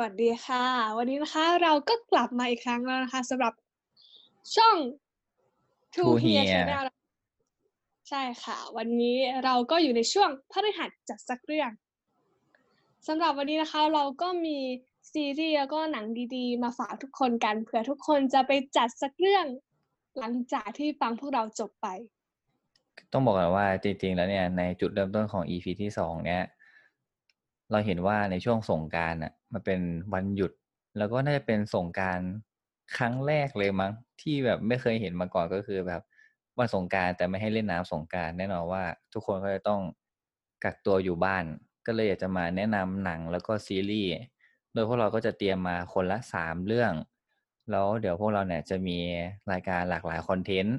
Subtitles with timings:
[0.00, 0.64] วัสดีค่ะ
[0.98, 3.52] วันนี้นะคะเราก็กลับมาอีกครั้งแล้วนะคะสำหรับ
[4.56, 4.76] ช่อง
[5.94, 6.86] Two Two Here Here Channel
[8.08, 11.70] ใช่ค่ะ วันนี้เราก็อยู่ในช่วงพฤหัสจัดสักเรื่อง
[13.06, 14.58] สำหรับวันนี้นะคะ เราก็มี
[15.12, 19.46] ซีรีส์แล้วก็หนังดีๆ มาฝากทุกคนกันเผื่อทุกคนจะไปจัดสักเรื่อง
[20.18, 21.86] หลังจากที่ฟังพวกเราจบไป
[23.12, 26.42] ต้องบอกก่อนว่าจริงๆแล้วเนี่ยในจุดเริ่มต้นของ EP ที่สองเนี่ย
[27.70, 29.80] เราเห็นว่าในช่วงสงการอะ มันเป็น
[30.14, 30.52] วันหยุด
[30.98, 32.20] แล้วก็น่าจะเป็นสงการ
[32.96, 36.02] ครั้งแรกเลยมั้งที่แบบไม่เคยเห็นมาก่อนก็คือแบบ
[36.58, 39.80] วันสงการแต่ไม่ให้เล่นน้ำสงการแน่นอนว่า ทุกคนก็จะต้อง
[40.64, 41.44] กักตัวอยู่บ้าน
[41.86, 44.10] ก็เลยอยากจะมาแนะนำหนังแล้วก็ซีรีส์
[44.72, 46.92] โดยพวกเราก็จะเตรียมมาคนละสามเรื่อง
[47.70, 48.98] แล้วเดี๋ยวพวกเราเนี่ยจะมี
[49.52, 50.76] รายการหลากหลายคอนเทนต์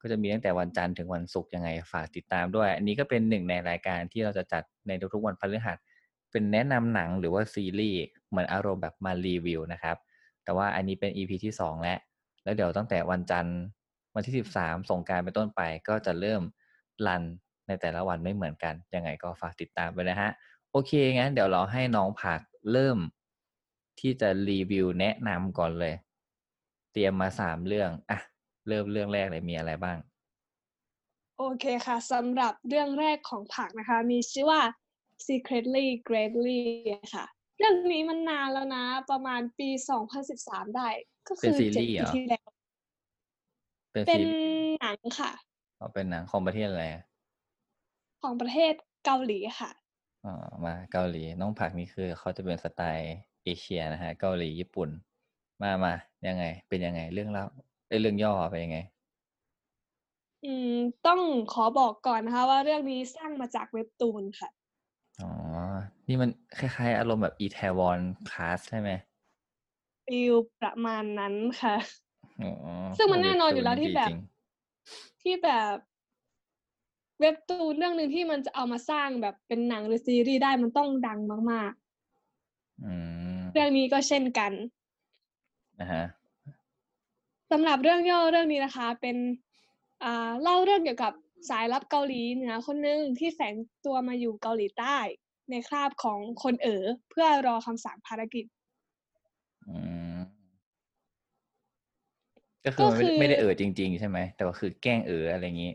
[0.00, 5.78] ก็จะมีตั้งแต่วันจันทร์ถึงวันศุกร์ยังไงฝากติดตามด้วย อันนี้ก็เป็นหนึ่งในรายการที่เราจะจัดในทุกๆวันพฤหัส
[6.30, 9.96] เป็นแนะนำหนังหรือว่าซีรีส์เหมือนอารมณ์แบบมารีวิวนะครับ
[10.44, 11.98] แต่ว่าอันนี้เป็น EP ที่สองแล้ว
[12.44, 13.58] แล้วเดี๋ยวตั้งแต่วันจันทร์
[14.14, 16.42] วันที่สิบสามส่งการเป็นต้นไปก็จะเริ่ม
[17.06, 17.22] รัน
[17.66, 20.30] ในแต่ละวันไม่เหมือนกัน ยังไงก็ฝากติดตามไปนะฮะ
[20.70, 22.40] โอเค งั้นเดี๋ยวเราให้น้องผัก
[22.72, 22.98] เริ่ม
[24.00, 25.94] ที่จะรีวิวแนะนำก่อนเลย
[26.92, 28.18] เตรียมมาสามเรื่องอะ
[28.68, 29.98] เริ่มเรื่องแรกเลยมีอะไรบ้าง
[31.38, 34.60] โอเคค่ะสำหรับเรื่องแรกของผักนะคะ มีชื่อว่า
[35.26, 36.60] Secretly Greatly
[37.14, 37.24] ค่ะ
[37.58, 39.68] เรื่องนี้มันนานแล้วนะ ประมาณปี
[40.20, 40.88] 2013 ได้
[41.28, 42.48] ก็คืเป็นอซีเจ็ดรีส์เหรปีอที่แล้ว
[43.92, 45.30] เป็นเป็นซีรีส์หนังค่ะ
[45.78, 47.02] อ๋อเป็นหนังของประเทศอะไรอะ
[48.22, 49.70] ของประเทศเกาหลีค่ะ
[50.24, 50.32] อ๋อ
[50.64, 53.10] มาเกาหลีน้องผักนี่คือเขาจะเป็นสไตล์
[53.44, 54.88] เอเชียนะฮะ เกาหลีญี่ปุ่น
[55.62, 55.94] มามา
[56.26, 57.44] ยังไง เป็นยังไง เรื่องเล่า
[57.88, 58.78] เอ้ยเรื่องย่อเป็นยังไง
[60.44, 60.68] อืม
[61.06, 61.20] ต้อง
[61.52, 64.48] ขอบอกก่อนนะคะ ว่าเรื่องนี้สร้างมาจากเว็บตูนค่ะ
[65.20, 65.30] อ๋อ
[66.08, 67.98] นี่มันคล้ายๆ อารมณ์แบบอีเทวอน
[68.30, 68.90] คลาสใช่ไหม
[70.06, 71.76] ฟิลประมาณนั้นค่ะ
[72.40, 72.50] อ๋อ
[72.96, 74.18] ซึ่งมันโแน่นอนอยู่แล้วเว็ที่ตูแบบจริง
[75.22, 75.76] ที่แบบ
[77.20, 81.18] เว็บตูนเรื่องหนึ่งที่มันจะเอามาสร้างแบบเป็นหนังหรือซีรีส์ได้มันต้องดัง
[81.50, 81.72] มาก
[82.84, 82.92] อื
[83.38, 84.52] มๆเรื่องนี้ก็เช่นกัน
[85.80, 86.04] นะฮะ
[87.50, 89.16] สำหรับเรื่องย่อเรื่องนี้นะคะ เป็น
[90.02, 91.12] อ่า เล่าเรื่องเกี่ยวกับ
[91.48, 93.54] สายลับเกาหลีเหนือคนหนึ่งที่แฝง
[93.86, 94.96] ตัวมาอยู่เกาหลีใต้
[95.50, 98.44] ในคราบของคนเอ๋อเพื่อรอคำสั่งภารกิจ
[99.68, 99.76] อื
[100.14, 100.16] ม
[102.64, 105.72] ก็คือมันไม่ได้ก็คือ ไม่ได้เออจริง ๆ ใช่ไหม แต่ว่าคือแกล้งเอออะไรอย่างนี้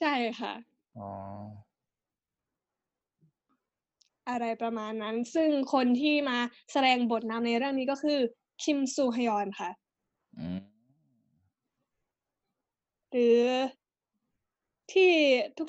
[0.00, 0.52] ใช่ค่ะ
[0.98, 1.10] อ๋อ
[4.28, 6.38] อะไรประมาณนั้น ซึ่งคนที่มา
[6.72, 8.18] แสดงบทนำในเรื่องนี้ก็คือ
[8.62, 9.70] คิมซูฮยอนค่ะ
[10.38, 10.60] อืม
[13.10, 13.42] หรือ
[14.92, 15.12] ที่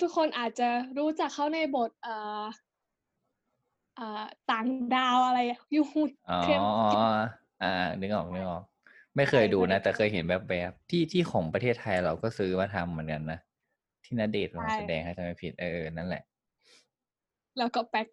[0.03, 2.43] ทุกๆคนอาจจะรู้จักเขาในบทเอ่อ
[3.95, 4.65] เอ่อต่าง
[4.95, 5.39] ดาวอะไร
[5.75, 6.61] ยูฮูอ๋อเข้ม
[7.63, 8.63] อ่านึกออกนึกออก
[9.15, 13.39] ไม่เคยดูนะ แต่เคยเห็นแบบแบบๆที่ที่ของประเทศไทยเราก็ซื้อมาทำเหมือนกันนะ
[14.03, 16.23] ที่นเดชน์มาแสดงให้ทำไม่ผิดเออนั่นแหละ
[17.57, 18.07] แล้วก็แป๊ก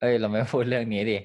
[0.00, 1.18] เอ้ย เราไม่พูดเรื่องนี้ดิ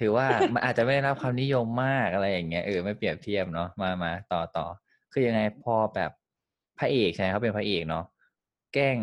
[0.00, 4.66] ถือว่ามันอาจจะไม่ได้รับความนิยมมากอะไรอย่างเงี้ยเออไม่เปรียบเทียบเนาะมามาต่อต่อ
[5.12, 6.10] คือยังไงพอแบบ
[6.80, 8.04] พระเอกใช่ไหมเขาเป็นพระเอกเนาะ
[8.74, 8.98] แกล้ง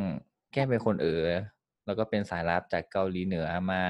[0.53, 1.25] แกล้งเป็นคนเออ
[1.85, 3.83] แล้วก็เป็นสายลับจากเกาหลีเหนือมา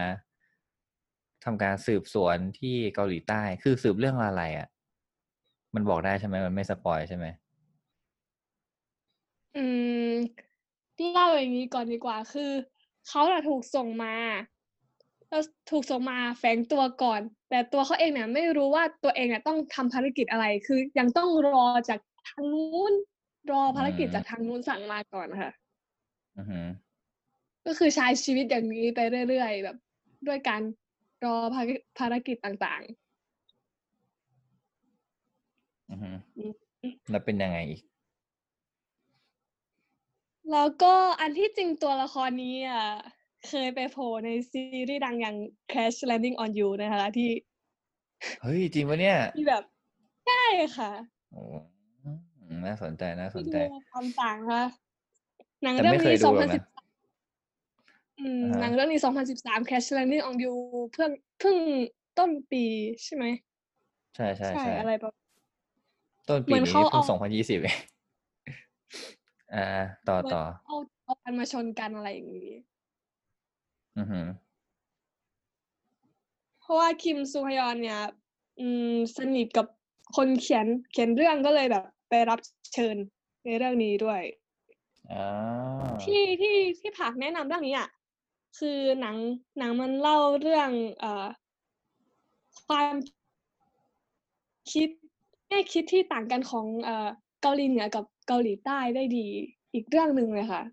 [1.44, 4.68] ทำการสืบสวนที่เกาหลีใต้ คือสืบเรื่องอะไรอะ่ะ
[5.76, 7.26] มันบอกได้ใช่ไหมมันไม่สปอยใช่ไหม
[9.56, 9.64] อื
[10.12, 10.14] ม
[11.12, 12.52] เล่าอย่างนี้ก่อนดีกว่า คือ
[13.08, 14.16] เขาน่ะถูกส่งมา
[15.30, 22.94] แล้วถูกส่งมาแฝงตัวก่อน แต่ตัวเขาเองเนี่ยไม่รู้ว่าตัวเองเนี่ยต้องทำภารกิจอะไร คือยังต้องรอจากทางนู้น
[23.52, 25.52] รอภารกิจอืมจากทางนู้นสั่งมาก่อนค่ะ
[26.38, 26.66] อือหือ
[27.66, 29.00] ก็คือใช้ชีวิตอย่างนี้ไป
[29.30, 29.78] เรื่อยๆแบบ
[30.28, 30.62] ด้วยการ
[31.24, 31.70] รอภาร
[32.00, 32.82] ภารกิจต่าง
[35.90, 36.54] อือหืออืม
[37.12, 37.98] แล้วเป็นยังไงอีกๆ
[40.52, 42.86] แล้วก็อันที่จริงตัวละครนี้อะ
[43.48, 45.36] เคยไปโผล่ในซีรีส์ดังอย่าง
[45.72, 47.30] Crash Landing on You นะคะที่
[48.42, 49.64] เฮ้ย จริงปะเนี่ย ที่แบบ
[50.28, 50.44] ใช่
[50.78, 50.92] ค่ะ
[51.32, 51.77] โอ้อืม
[52.66, 53.58] น่าสนใจน่าสที่นดูใจ
[53.92, 54.64] ความต่างค่ะ
[55.64, 56.64] หนังแต่เรื่องไม่เคยนี้ดูสองหรพัอนกสินะบ
[58.20, 60.54] อืมอ่าฮะหนังเรื่องนี้สองพันสิบสาม Crash Landing on You
[60.94, 61.58] เพิ่งเพิ่ง
[62.20, 62.64] ต้นปี
[63.04, 63.26] ใช่ไหม
[64.16, 65.26] ใช่ใช่ใช่อะไรประมาณ
[66.30, 67.78] ต้นเหปีมือนนี้เขาเพิ่งเอาสองพันยี่สิบเอง
[69.56, 69.68] อ่า
[70.08, 72.52] ต่อเหมือนต่อเอาเอากันมาชนกันอะไรอย่างนี้
[73.98, 74.26] อือหือ
[76.62, 78.02] เพราะว่าคิมซูฮยอนเนี่ย
[78.60, 79.68] อืม สนิทกับ
[80.16, 82.40] คนเขียนเขียนเรื่องก็เลยแบบ ไปรับ
[82.74, 82.96] เชิญ
[83.46, 84.22] ในเรื่องนี้ด้วย
[85.12, 87.90] อ่าที่ที่ที่ผักแนะนำเรื่องนี้อะ
[88.60, 89.16] คือหนัง
[89.60, 90.70] หนังมันเล่าเรื่อง
[91.00, 91.28] เอ่อ
[92.66, 92.94] ความ
[94.74, 94.90] คิด
[95.48, 97.08] แง่คิดที่ต่างกันของเอ่อ
[97.42, 99.28] เกาหลีเหนือกับเกาหลีใต้ได้ดี
[99.74, 100.64] อีกเรื่องหนึ่งเลยค่ะ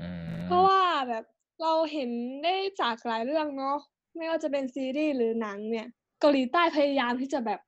[0.00, 1.24] อืมเพราะว่าแบบ
[1.62, 2.10] เราเห็น
[2.44, 3.78] ได้จากหลายเรื่องเนาะ
[4.16, 5.86] ไม่ว่าจะเป็นซีรีส์หรือหนังเนี่ย
[6.20, 7.60] เกาหลีใต้พยายามที่จะแบบ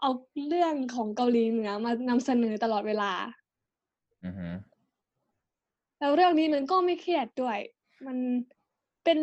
[0.00, 0.10] เอา
[0.48, 3.12] เรื่องของเกาหลีเหนือมานำเสนอตลอดเวลา
[4.24, 4.48] อือฮึ
[5.98, 7.58] แล้วเรื่องนี้มันก็ไม่เครียดด้วย
[8.06, 8.18] มัน
[9.04, 9.18] เป็น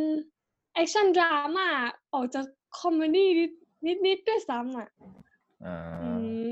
[0.73, 1.67] action drama
[2.13, 2.45] ออกจาก
[2.79, 3.29] comedy
[4.05, 4.89] นิดๆด้วยซ้ำอะ
[5.65, 6.11] อ่าอื
[6.45, 6.47] ม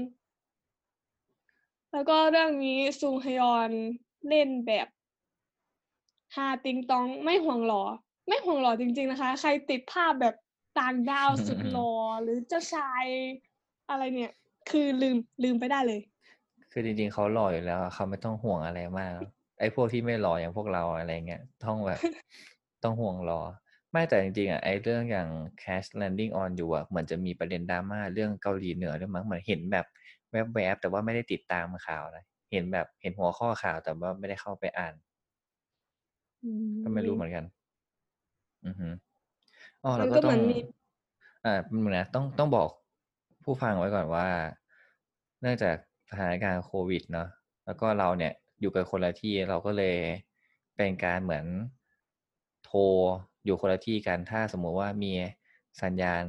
[1.91, 3.71] แล้วก็เรื่องนี้ซุงฮยอน
[4.27, 4.87] เล่นแบบ
[6.35, 7.83] ฮาติงต๊องไม่ห่วงหล่อ
[8.27, 10.35] ไม่ห่วงหล่อจริง ๆ นะคะ ใครติดภาพแบบ
[10.79, 13.05] ต่างดาวสุดหล่อหรือเจ้าชาย
[13.91, 14.31] อะไรเนี่ย
[14.69, 16.01] คือลืมลืมไปได้เลย
[16.71, 19.13] คือจริงๆเขาหล่ออยู่แล้วอะเขาไม่ต้องห่วงอะไรมาก
[19.59, 22.01] ไอ้พวกที่ไม่หล่ออย่างพวกเราอะไรเงี้ยต้องแบบ
[22.83, 23.41] ต้องห่วงหล่อ
[23.91, 25.29] ไม่แต่จริงๆอะไอ้เรื่องอย่าง
[25.61, 29.85] Cash Landing on You อะเหมือนจะมีประเด็นดราม่าเรื่องเกาหลีเหนือด้วยมั้งเหมือนเห็นแบบ
[30.31, 34.93] แวบๆแต่ว่าไม่ได้ติดตามข่าวนะเห็นแบบเห็นหัวข้อข่าวแต่ว่าไม่ได้เข้าไปอ่าน
[36.83, 37.43] ก็ไม่รู้เหมือนกัน
[38.65, 38.87] อือฮึ
[39.83, 40.57] อ๋อมัแล้วนก็ก็ต้เหอมืงอนมี
[41.45, 42.69] อ่าเหมือนนะต้องต้องบอก
[43.43, 44.27] ผู้ฟังไว้ก่อนว่า
[45.41, 45.75] เนื่องจาก
[46.09, 47.27] สถานการณ์โควิดเนาะ
[47.65, 49.97] แล้วก็เราเนี่ยอยู่กันคนละที่เราก็เลย
[50.75, 51.45] เป็นการเหมือน
[52.65, 52.79] โทร
[53.45, 55.11] อยู่คนละที่กันถ้าสมมุติว่ามี
[55.83, 56.23] สัญญาณ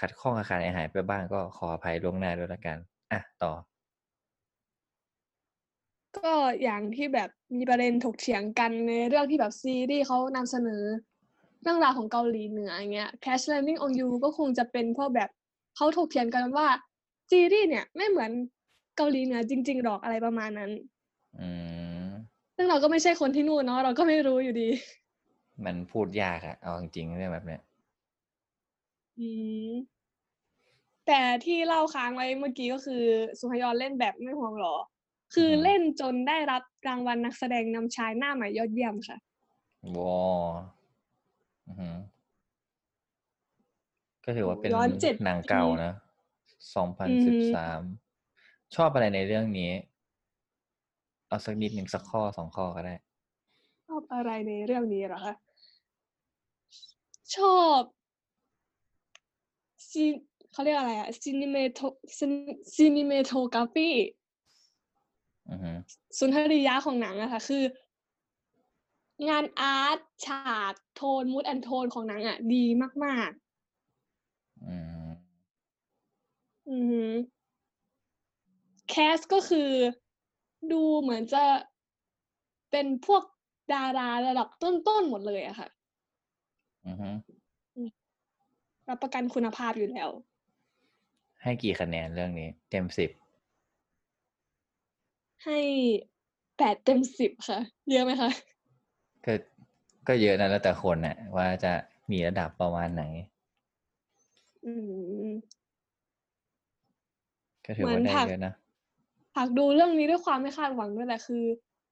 [0.00, 2.78] ขัดข้องอาคารหายไปบ้างก็ขออภัยล่วงหน้าด้วยละกัน
[3.12, 3.52] อะต่อ
[6.18, 6.32] ก็
[6.62, 10.82] อย่างที่แบบมีประเด็นถกเถียงกันในเรื่องที่แบบซีรีส์เขานำเสนอ
[11.62, 15.30] เรื่องราวของเกาหลีเหนืออย่างเงี้ย Cash Landing on You ก็คงจะเป็นพราะแบบ
[15.76, 16.66] เขาถกเถียงกันว่า
[17.30, 18.30] ซีรีส์เนี่ยไม่เหมือน
[18.96, 20.70] เกาหลีเหนือจริง ๆ หรอกอะไรประมาณนั้น
[21.40, 21.48] อื
[22.08, 22.10] ม
[22.56, 24.68] ซึ่งเราก็ไม่ใช่คนที่นู่นเนาะเราก็ไม่รู้อยู่ดี
[25.64, 27.60] มันพูดยากอะเอาจริงๆเรื่องแบบเนี้ย
[29.18, 29.26] อื
[29.70, 29.72] ม
[31.06, 33.04] แต่ที่เล่าค้างไว้เมื่อกี้ก็คือ
[33.38, 34.76] สุฮยอนเล่นแบบไม่ห่วงหรอ
[35.34, 39.16] คือเล่นจนได้รับรางวัลนักแสดงนำชายหน้าใหม่ยอดเยี่ยมค่ะ
[39.96, 40.14] วอ
[41.66, 41.88] อือฮึ
[44.24, 45.92] ก็ถือว่าเป็นย้อนเจ็ดหนังเก่าปีนะ
[46.74, 47.80] สองพันอืสิบมสาม
[48.76, 49.70] ชอบอะไรในเรื่องนี้
[51.28, 52.94] เอาสักนิดหนึ่งสักข้อสองข้อก็ได้
[53.86, 55.34] ชอบอะไรในเรื่องนี้เหรอคะ
[57.36, 57.80] ชอบ
[59.90, 60.04] ซี
[60.52, 63.90] เขาเรียกอะไรอะ cinemato cinematography
[65.50, 65.72] อือฮึ
[66.18, 67.64] สุนทรียะของหนังอะค่ะ คือ
[69.28, 72.64] งาน art ฉากโทน mood and tone ของหนังอะดี
[73.04, 73.30] มาก
[74.66, 74.74] อื
[75.08, 75.22] มๆ
[76.68, 77.10] อือหือ
[78.88, 79.70] cast ก็คือ
[80.70, 81.44] ดูเหมือนจะ
[82.70, 83.22] เป็นพวก
[83.72, 85.68] ดาราระดับต้นๆหมดเลยอะค่ะ
[86.86, 87.10] อือฮึ
[88.88, 90.08] รับประกันคุณภาพอยู่แล้ว
[91.42, 93.10] ให้กี่คะแนนเรื่องนี้ เต็มสิบ
[95.44, 95.58] ให้
[96.56, 97.58] แปดเต็มสิบค่ะ
[97.90, 98.30] เยอะไหมคะ
[99.24, 99.32] ก็
[100.08, 101.72] ก็เยอะนะแล้วแต่คนน่ะ ว่าจะ
[102.10, 103.04] มีระดับประมาณไหน
[104.64, 104.68] อื
[105.28, 105.32] ม
[107.66, 108.52] ก็ถือว่าเหมือนได้ผัก เยอะนะ
[109.36, 111.44] หากดูเรื่องนี้ด้วยความไม่คาดหวังด้วยแหละคือ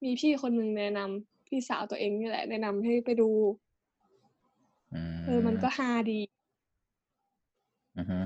[0.03, 3.29] มีพี่คนหนึ่งแนะนำพี่สาวตัวเองนี่แหละ แนะนำให้ไปดู
[4.93, 6.19] อืมเออ มันก็ฮาดี
[7.97, 8.19] อือฮึ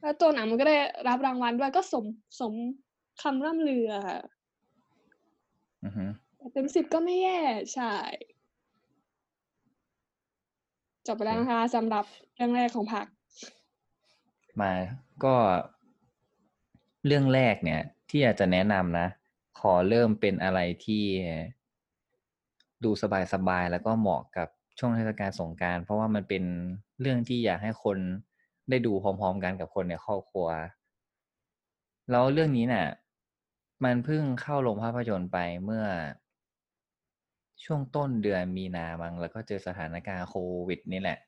[0.00, 0.76] แล้วตัวหนังมันก็ได้
[1.08, 2.04] รับรางวัลด้วยก็สม
[2.40, 2.54] สม
[3.22, 4.18] คำร่ำลืออะค่ะ
[5.84, 6.04] อือฮึ
[6.36, 7.38] แต่เต็มสิบก็ไม่แย่
[7.74, 7.92] ใช่
[11.06, 13.06] จบไปแล้วนะคะสำหรับเรื่องแรกของผัก
[14.60, 14.72] มา
[15.24, 15.34] ก็
[17.06, 19.08] เรื่องแรกเนี่ย ที่อยากจะแนะนำนะ
[19.60, 21.04] ขอเริ่มเป็นอะไรที่
[22.84, 22.90] ดู
[23.32, 24.48] สบายๆแล้วก็เหมาะกับ
[24.78, 26.44] ช่วงเทศกาลสงการ เพราะว่ามันเป็น
[27.00, 27.98] เรื่องที่อยากให้คน
[28.70, 30.46] ได้ดูพร้อมๆกันกับคนในครอบครัว
[32.10, 32.86] แล้วเรื่องนี้เนี่ย
[33.84, 35.84] มันเพิ่งเข้าโรงภาพยนตร์ไปเมื่อ
[37.64, 40.34] ช่วงต้นเดือนมีนามังแล้วก็เจอสถานการณ์โค
[40.68, 41.18] วิดนี่แหละ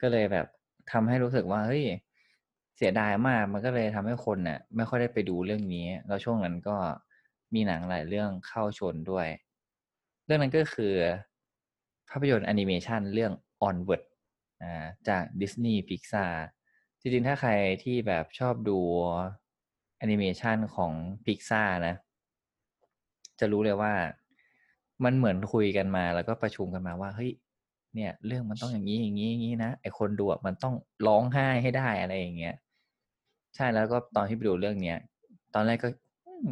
[0.00, 0.46] ก็เลยแบบ
[0.92, 1.84] ทำให้รู้สึกว่าเฮ้ย
[2.76, 6.76] เสียดายมากมันก็เลยทำให้คนน่ะ ไม่ค่อยได้ไปดูเรื่องนี้ แล้วช่วงนั้นก็
[7.54, 9.26] มีหนังหลายเรื่องเข้าชนด้วย
[10.24, 10.94] เรื่องนั้นก็คือ
[12.10, 13.32] ภาพยนตร์แอนิเมชันเรื่อง
[13.68, 14.02] Onward
[14.62, 16.32] อ่าจาก Disney Pixar
[17.00, 17.50] จริงๆ ถ้าใคร
[17.82, 18.78] ที่แบบชอบดู
[19.98, 20.92] แอนิเมชันของ
[21.26, 21.96] Pixar นะ
[23.40, 23.92] จะรู้เลยว่า
[25.04, 27.32] มันเหมือนคุยกันมาแล้วก็ประชุมกันมาว่าเฮ้ย
[27.94, 30.74] เนี่ย เรื่องมันต้องอย่างนี้อย่างนี้อย่างนี้นะไอคนดูมันต้อง
[31.06, 32.54] ร้องไห้ให้ได้อะไรอย่างเงี้ย
[33.56, 34.98] ใช่แล้วก็ตอนที่ไปดูเรื่องเนี้ย
[35.54, 35.88] ตอนแรกก็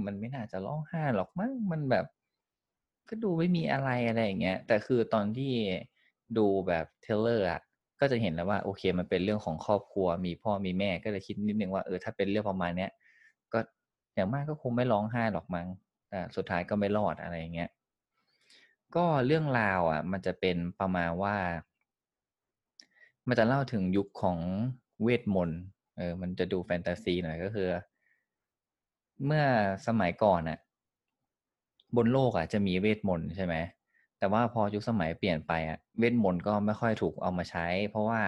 [0.06, 2.06] มันไม่น่าจะร้องไห้หรอกมั้งมันแบบ
[3.08, 5.52] ก็ดูไม่มีอะไรอะไรอย่างเงี้ย แต่คือตอนที่
[6.38, 7.60] ดูแบบเทเลอร์อะ
[8.00, 12.90] ก็ก็จะเห็นแล้วว่าโอเค มันเป็นเรื่องของครอบครัว มีพ่อมีแม่ก็เลยคิดนิดนึงว่าเออถ้าเป็นเรื่องประมาณเนี้ย
[13.52, 13.58] ก็
[14.14, 15.66] อย่างมากก็คงไม่ร้องไห้หรอกมั้ง
[16.08, 17.70] แต่สุดท้ายก็ไม่รอดอะไรอย่างเงี้ย
[18.96, 21.36] ก็เรื่องราวอะ มันจะเป็นประมาณว่า
[23.28, 24.38] มันจะเล่าถึงยุคของ
[25.02, 25.60] เวทมนต์
[25.96, 27.68] เออมันจะดูแฟนตาซีหน่อยก็คือ
[29.24, 29.44] เมื่อ
[29.86, 30.58] สมัยก่อนอะ
[31.96, 33.54] บนโลกอะจะมีเวทมนต์ใช่ไหม
[34.18, 38.20] แต่ว่าพอยุคสมัยเปลี่ยนไปอะเวทมนต์ก็ไม่ค่อยถูกเอามาใช้ เพราะว่า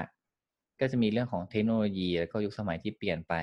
[0.81, 3.35] ก็จะมีเรื่องของเทคโนโลยีแล้วก็ยุคสมัยที่เปลี่ยนไป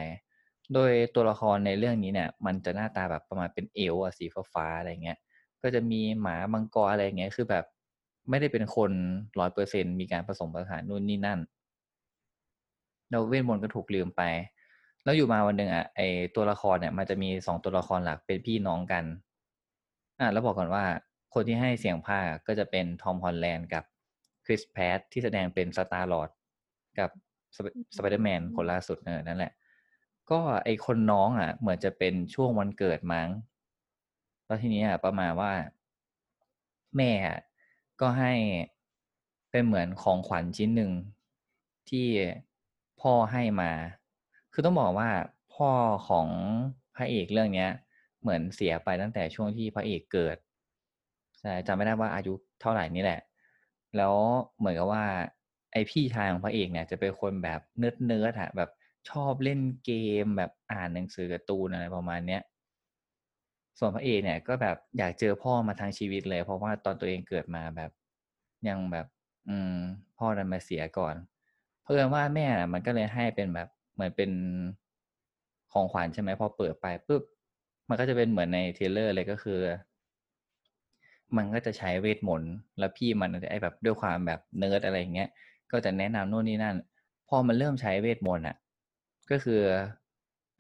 [0.74, 5.18] โดยตัวละครในเรื่องนี้เนี่ย มันจะหน้าตาแบบประมาณเป็นเอลอะสีฟ้าๆอะไรเงี้ย
[5.62, 7.66] ก็จะมีหมามังกรอะไรเงี้ยคือแบบ
[8.30, 8.92] ไม่ได้เป็นคน
[9.40, 11.40] ร้อยเปอร์เซ็นมีการผสมผสานนู่นนี่นั่น
[13.14, 14.22] แล้วเวทมนต์ก็ถูกลืมไป
[15.04, 16.02] แล้วอยู่มาวันหนึ่งอะไอ
[16.36, 19.04] ตัวละครเนี่ยมันจะมีสองตัวละครหลักเป็นพี่น้องกัน
[20.20, 20.86] อะแล้วบอกก่อนว่า
[21.34, 23.84] คนที่ให้เสียงพากย์ก็จะเป็น Tom Holland กับ
[24.46, 26.30] Chris Pratt ที่แสดงเป็น Star-Lord
[27.00, 27.10] กับ
[27.96, 29.54] สไปเดอร์แมนคนล่าสุดเออนั่นแหละ
[30.32, 33.30] ก็ไอคนน้องอะ เหมือนจะเป็นช่วงวันเกิดมั้ง
[34.46, 35.52] แล้วทีนี้อะประมาณว่า
[36.98, 37.12] แม่
[38.02, 38.34] ก็ให้
[39.52, 40.92] เป็นเหมือนของขวัญชิ้นหนึ่ง
[41.90, 42.08] ที่
[43.04, 43.72] พ่อให้มา
[44.54, 45.10] คือต้องบอกว่า
[45.56, 45.70] พ่อ
[46.08, 46.28] ของ
[46.96, 47.70] พระเอกเรื่องเนี้ย
[48.22, 50.38] เหมือนเสียไปตั้งแต่ช่วงที่พระเอกเกิด
[51.40, 53.22] ใช่จำไม่ได้ว่าอายุเท่าไหร่นี่แหละ
[53.98, 54.16] แล้ว
[54.58, 55.04] เหมือนกับว่า
[55.74, 58.70] ไอพี่ชายของพระเอกเนี่ย จะเป็นคนแบบ nerd nerd อะแบบ
[59.10, 59.92] ชอบเล่นเก
[60.24, 62.42] มแบบอ่านหนังสือการ์ตูนอะไรประมาณเนี้ย
[63.80, 67.92] ส่วนพระเอกเนี่ยก็แบบอยากเจอพ่อมาทั้งชีวิตเลย เพราะว่าตอนตัวเองเกิดมาแบบ
[68.68, 69.08] ยังแบบ
[69.50, 69.78] อืม
[70.18, 71.16] พ่อดันมาเสียก่อน
[71.84, 74.32] เหมือนว่าแม่มันก็เลยให้เป็นแบบเหมือนเป็น
[75.74, 77.24] ของขวัญใช่ไหมพอเปิดไปปุ๊บ
[77.90, 79.60] มันก็จะเป็นเหมือนใน trailer เลยก็คือ
[81.38, 85.30] มันก็จะใช้เวทมนต์แล้วพี่มันไอแบบด้วยความแบบเนิร์ดอะไรอย่างเงี้ย
[85.72, 86.76] ก็จะแนะนำโน่นนี่นั่น
[87.30, 88.56] พอมันเริ่มใช้เวทมนต์อะ
[89.32, 89.62] ก็คือ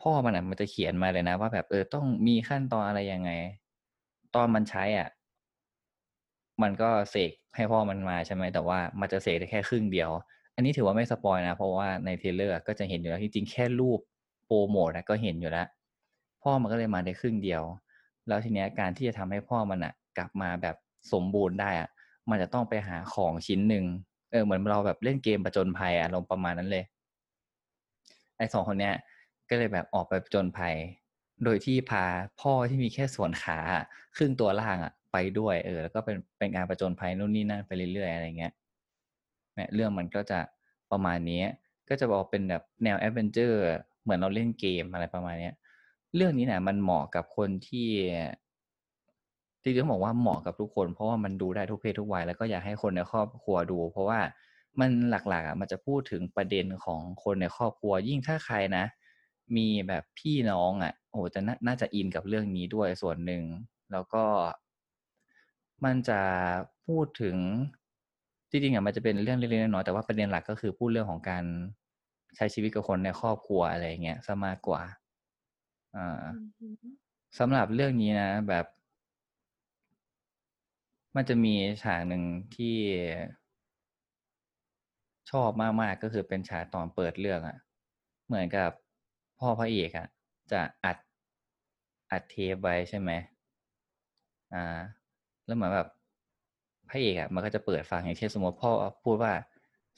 [0.01, 3.31] พ่อมันอะมันจะเขียนมาเลยนะ ว่าแบบเออต้องมีขั้นตอนอะไรยังไง
[4.35, 5.09] ตอนมันใช้อะ
[6.61, 10.09] มันก็เสกให้พ่อมันมาใช่ไหมแต่ว่ามันจะเสกได้แค่ครึ่งเดียว
[10.55, 13.99] อันนี้ถือว่าไม่ spoil นะ เพราะว่าใน trailer ก็จะเห็นอยู่แล้วจริงๆแค่รูป
[14.45, 15.67] โปรโมทนะก็เห็นอยู่แล้ว
[16.41, 17.63] พ่อมันก็เลยมาได้ครึ่งเดียว
[18.27, 20.75] แล้วทีเนี้ยการที่จะทำให้พ่อมันอะกลับมาแบบ
[21.11, 21.89] สมบูรณ์ได้อะ
[22.29, 23.85] มันจะต้องไปหาของชิ้นหนึ่ง
[24.31, 26.83] เออเหมือนเราแบบเล่นเกมประจนภัยอะลงประมาณนั้นเลย
[28.37, 28.95] ไอ้สองคนเนี้ย
[29.49, 30.75] ก็เลยแบบออกไปประจนภัย
[31.43, 32.03] โดยที่พา
[32.41, 33.57] พ่อที่มีแค่ส่วนขา
[34.15, 38.53] ครึ่งตัวล่างอะไปด้วย เออ แล้วก็เป็นเป็นการประจนภัยนู่นนี่นั่นไปเรื่อยๆอะไรเงี้ย
[39.55, 40.39] เนี่ยเรื่องมันก็จะ
[40.91, 41.43] ประมาณนี้
[41.89, 43.59] ก็จะบอกเป็นแบบแนว adventure
[44.03, 45.51] เหมือนเราเล่นเกมอะไรประมาณนี้
[46.15, 47.89] เรื่องนี้เนี่ยมันเหมาะกับคนที่
[49.61, 54.19] จริงๆต้องบอกว่าเหมาะกับทุกคน เพราะว่ามันดูได้ทุกเพศทุกวัยแล้วก็อยากให้คนในครอบครัวดู เพราะว่า
[54.79, 58.85] มันหลักๆอะมันจะพูดถึงประเด็นของคนในครอบครัว ยิ่งถ้าใครนะ
[59.57, 63.43] มีแบบพี่น้องอะโอ้จะน่าจะอินกับเรื่องนี้ด้วยส่วนหนึ่ง
[63.91, 64.23] แล้วก็
[65.85, 66.21] มันจะ
[66.85, 67.37] พูดถึง
[68.53, 71.43] จริงๆอะมันจะเป็นเรื่องเล็กๆน้อยๆแต่ว่าประเด็นหลักก็คือพูดเรื่องของการ
[72.35, 74.81] ใช้ชีวิตกับคนในครอบครัวอะไรเงี้ยซะมากกว่า
[75.95, 76.23] อ่า
[77.39, 78.65] สำหรับเรื่องนี้นะ แบบ
[81.15, 82.23] มันจะมีฉากหนึ่ง
[82.55, 82.75] ที่
[85.31, 85.49] ชอบ
[85.81, 87.57] มากๆก็คือเป็นฉากตอนเปิดเรื่องอะ่ะ
[88.27, 88.69] เหมือนกับ
[89.39, 90.07] พ่อพระเอกอะ่ะ
[90.51, 90.97] จะอัด
[92.11, 93.11] อัดเทปไว้ใช่ไหม
[94.53, 94.65] อ่า
[95.45, 95.87] แล้วเหมือนแบบ
[96.89, 98.71] พระเอกอะ่ะมันก็จะเปิดฟังอย่างเช่นสมมติพ่อ
[99.03, 99.33] พูดว่า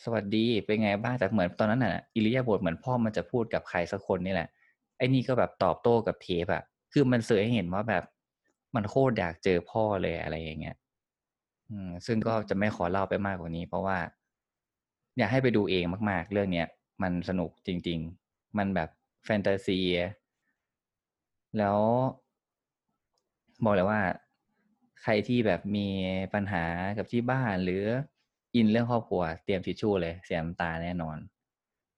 [0.03, 4.49] สวัสดีเป็นไงบ้างแต่เหมือนตอนนั้นน่ะอิริยาบถเหมือนพ่อมันจะพูดกับใครสักคนนี่แหละ
[4.97, 6.63] ไอ้นี่ก็แบบตอบโต้กับเทปอะ
[6.93, 8.03] คือมันเสยให้เห็นว่าแบบ
[8.75, 10.75] มันโคตรอยากเจอพ่อเลยอะไรอย่างเงี้ย
[11.69, 13.97] อืมซึ่งก็จะไม่ขอเล่าไปมากกว่านี้ เพราะว่า
[15.17, 16.67] อยากให้ไปดูเองมาก ๆ เรื่องเนี้ย
[17.01, 18.89] มันสนุกจริง ๆ มันแบบ
[19.25, 19.79] แฟนตาซี
[21.57, 21.79] แล้ว
[23.63, 23.99] บอกเลยว่า
[25.01, 25.87] ใครที่แบบมี
[26.33, 26.65] ปัญหา
[26.97, 27.83] กับที่บ้านหรือ
[28.55, 31.17] อินเรื่องครอบครัวเตรียมทิชชู่เลยเสียน้ำตาแน่นอน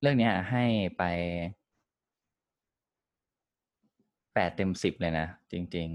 [0.01, 0.65] เรื่องนี้ให้
[0.97, 1.03] ไป
[4.33, 5.87] แปดเต็มสิบเลยนะ จริง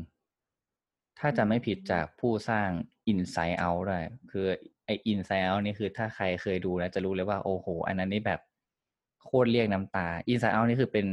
[0.56, 2.68] ๆ ถ้าจะไม่ผิดจากผู้สร้าง
[3.12, 4.46] Inside Out ด้วยคือ
[4.84, 8.40] ไอ Inside Out นี่คือถ้าใครเคยดูแล้วจะรู้เลยว่า โอ้โห อันนั้นนี่แบบ
[9.24, 11.06] โคตรเรียกน้ำตา Inside Out นี่คือเป็น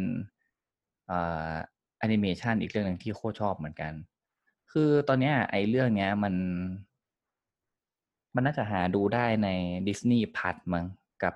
[1.11, 1.53] อ่า
[1.99, 3.93] แอนิเมชันอีกเรื่องหนึ่งที่โคตรชอบเหมือนกัน
[4.71, 6.33] คือตอนนี้ไอเรื่องเนี้ยมัน
[8.35, 9.49] มันน่าจะหาดูได้ใน
[9.87, 10.85] Disney Plus มั้ง
[11.23, 11.33] กับ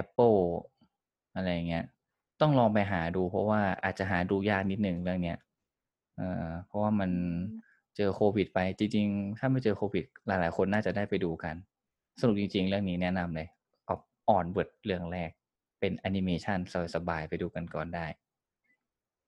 [0.00, 0.40] Apple
[1.34, 1.84] อะไรเงี้ย
[2.40, 5.38] ต้องลองไปหาดู เพราะว่าอาจจะหาดูยากนิดหนึ่งเรื่องเนี้ย
[6.16, 7.10] เออเพราะว่ามัน
[7.96, 11.54] เจอโควิดไปจริง ๆ ถ้าไม่เจอโควิด หลาย ๆ คนน่าจะได้ไปดูกัน
[12.20, 13.48] สนุกจริง ๆ เรื่องนี้แนะนำเลย
[14.30, 15.30] อ่อนเบิดเรื่องแรก
[15.80, 16.58] เป็นแอนิเมชัน
[16.94, 18.06] สบายๆไปดูกันก่อนได้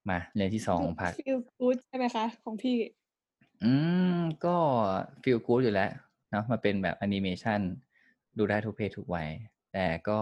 [0.09, 2.77] มาเรื่องที่สองของพักฟีลกู๊ดใช่ไหมคะ ของพี่
[3.65, 3.73] อื
[4.15, 4.57] ม ก็
[5.23, 5.91] ฟีลกู๊ดอยู่แล้ว
[6.31, 7.61] เนาะมาเป็นแบบแอนิเมชัน
[8.39, 9.29] ดูได้ทุกเพศทุกวัย
[9.73, 10.19] แต่ก็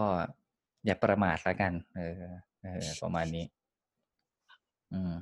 [0.85, 2.13] อย่าประมาทละกัน เออ
[2.61, 3.45] เออประมาณนี้
[4.93, 5.13] อืม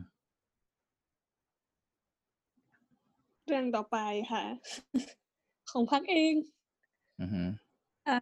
[3.47, 3.97] เรื่องต่อไป
[4.31, 4.43] ค่ะ
[5.71, 6.33] ของพักเอง
[7.21, 7.43] อือฮึ
[8.07, 8.17] อ่า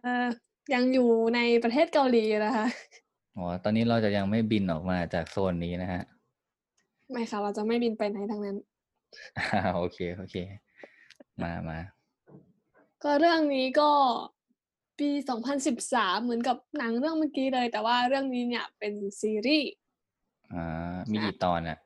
[0.74, 2.66] ยังอยู่ในประเทศเกาหลีนะคะ
[3.36, 6.02] อ๋อตอนนี้เราจะยังไม่บินออกมาจากโซนนี้นะฮะ
[7.12, 8.56] ไม่ค่ะ เราจะไม่บินไปไหนทั้งนั้น
[9.38, 10.36] อ่าโอเคโอเค
[11.42, 11.78] มามา
[13.02, 13.90] ก็เรื่องนี้ก็
[14.98, 15.10] ปี
[15.66, 19.70] 2013 เหมือนกับหนังเรื่องเมื่อกี้เลย แต่ว่าเรื่องนี้เนี่ยเป็นซีรีส์
[20.52, 21.78] อ่ามีกี่ตอนอะ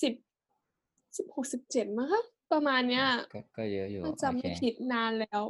[0.00, 0.14] สิบ
[1.16, 5.42] สิบหกสิบเจ็ดมั้งคะประมาณเนี้ยก็ก็เยอะอยู่ถ้าโอจำเคไม่ผิดนานแล้ว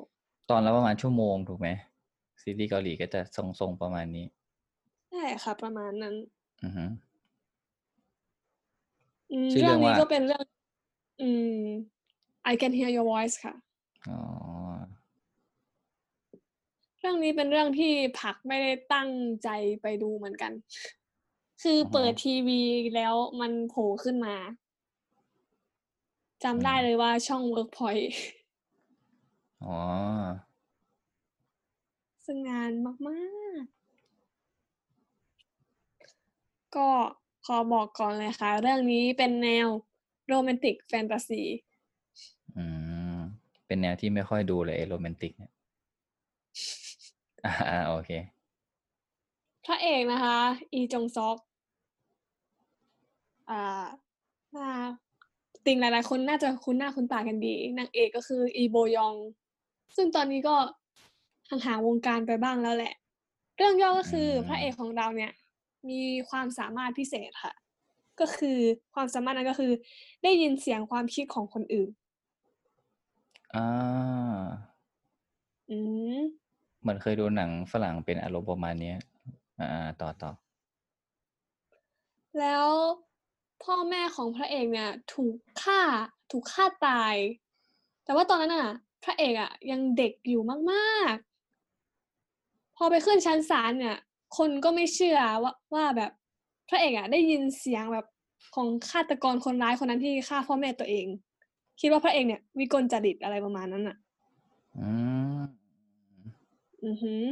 [0.51, 1.69] ตอนละประมาณชั่วโมงถูกไหม
[2.43, 4.27] ซีรีส์เกาหลีก็จะทรงๆประมาณนี้
[5.11, 6.15] ใช่ค่ะ ประมาณนั้น
[6.65, 7.08] อือฮึอืมชื่อ
[9.59, 10.43] เรื่เรื่อองงนี้ว่าก็เป็นเรื่อง
[11.21, 11.67] อืม
[12.53, 13.55] I can hear your voice ค่ะ
[14.09, 14.19] อ๋อ
[16.99, 19.11] เรื่องนี้เป็นเรื่องที่ผักไม่ได้ตั้ง
[19.43, 19.49] ใจ
[19.83, 20.53] ไปดูเหมือนกัน
[21.63, 22.63] คือออฮึเปิดทีวี
[22.95, 24.37] แล้วมันโผล่ขึ้นมา
[26.45, 28.09] จำได้อืมเลยว่าช่อง Workpoint
[29.63, 29.75] อ๋อ
[32.25, 32.73] ซึ่งงาน
[33.09, 33.23] มา
[33.61, 33.65] ก
[36.45, 36.89] ๆ ก็
[37.28, 39.69] ข อบอกก่อนเลยค่ะ เรื่องนี้เป็นแนว
[40.29, 41.43] โรแมนติกแฟนตาซี
[42.57, 42.65] อื
[43.15, 43.17] ม
[43.67, 45.53] เป็นแนวที่ไม่ค่อยดูเลยโรแมนติกเนี่ย
[47.45, 48.11] อ่าอ่าโอเค
[49.67, 50.39] พระเอกนะคะ
[50.73, 51.37] อีจงซอก
[53.51, 53.85] อ่า
[54.57, 54.69] น่า
[55.65, 59.15] ติงหลายๆ คนน่าจะคุ้นหน้าคุ้นตากันดี นางเอกก็คืออีโบยอง
[59.97, 60.57] ซึ่งตอนนี้ก็
[61.51, 62.95] ห่างหางวงการไปบ้างแล้วแหละ
[63.57, 65.33] เรื่องย่อก็คืออมพระเอกของเราเนี่ย
[65.91, 67.55] มีความสามารถพิเศษค่ะ
[68.21, 68.59] ก็คือ
[68.95, 69.73] ความสามารถนั้นก็คือ
[70.23, 71.89] ได้ยินเสียงความคิดของคนอื่น
[73.55, 74.29] อ่า
[75.69, 75.75] อื
[76.17, 76.19] ม
[76.81, 78.97] เหมือนเคยดูหนังฝรั่งเป็นอารมณ์ประมาณเนี้ย
[79.59, 80.31] อ่าอ่าต่อต่อ
[82.39, 82.67] แล้ว
[83.63, 85.81] พ่อแม่ของพระเอกเนี่ย ถูกฆ่า
[86.31, 87.15] ถูกฆ่าตาย
[88.05, 88.69] แต่ว่าตอนนั้นน่ะ
[89.05, 93.97] พระเอกอะ ยังเด็กอยู่มากๆ พอไปขึ้นชั้นศาลเนี่ย
[94.37, 96.11] คนก็ไม่เชื่อว่าว่าแบบ
[96.69, 98.07] พระเอกอะได้ยินเสียงแบบ
[98.55, 101.07] ของฆาตกรคนร้ายคนนั้นที่ฆ่าพ่อแม่ตัวเอง
[101.81, 103.97] คิดว่าพระเอกเนี่ย วิกลจริตอะไรประมาณนั้นอะ
[104.79, 104.91] อื
[105.39, 105.41] ม
[106.85, 107.25] อือหือ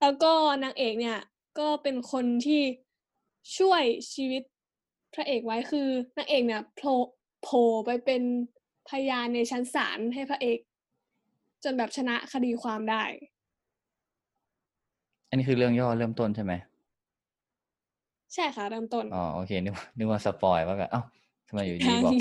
[0.00, 0.32] แล้วก็
[0.64, 1.18] นางเอกเนี่ย
[1.58, 2.62] ก็เป็นคนที่
[3.58, 4.42] ช่วยชีวิต
[5.14, 6.94] พระเอกไว้คือนางเอกเนี่ยโผล่
[7.42, 8.22] โผล่ไปเป็น
[8.88, 10.58] พยานในชั้นศาลให้พระเอก
[11.64, 13.04] จนแบบชนะคดีความได้
[15.28, 16.52] อันนี้คือเรื่องย่อเริ่มต้นใช่ไหม
[18.34, 21.02] ใช่ค่ะเริ่มต้นอ๋อโอเคนึกว่านึกว่าสปอยว่าแบบเอ้า
[21.48, 22.12] ทำไมอยู่ดีบอก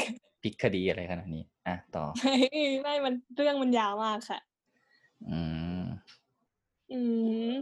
[0.41, 2.35] พลิกคดีอะไรขนาดนี้อะต่อไม่
[2.81, 4.39] ไม่มันเรื่องมันยาวมากค่ะ
[5.29, 5.39] อื
[5.81, 5.83] ม
[6.91, 6.99] อื
[7.51, 7.53] ม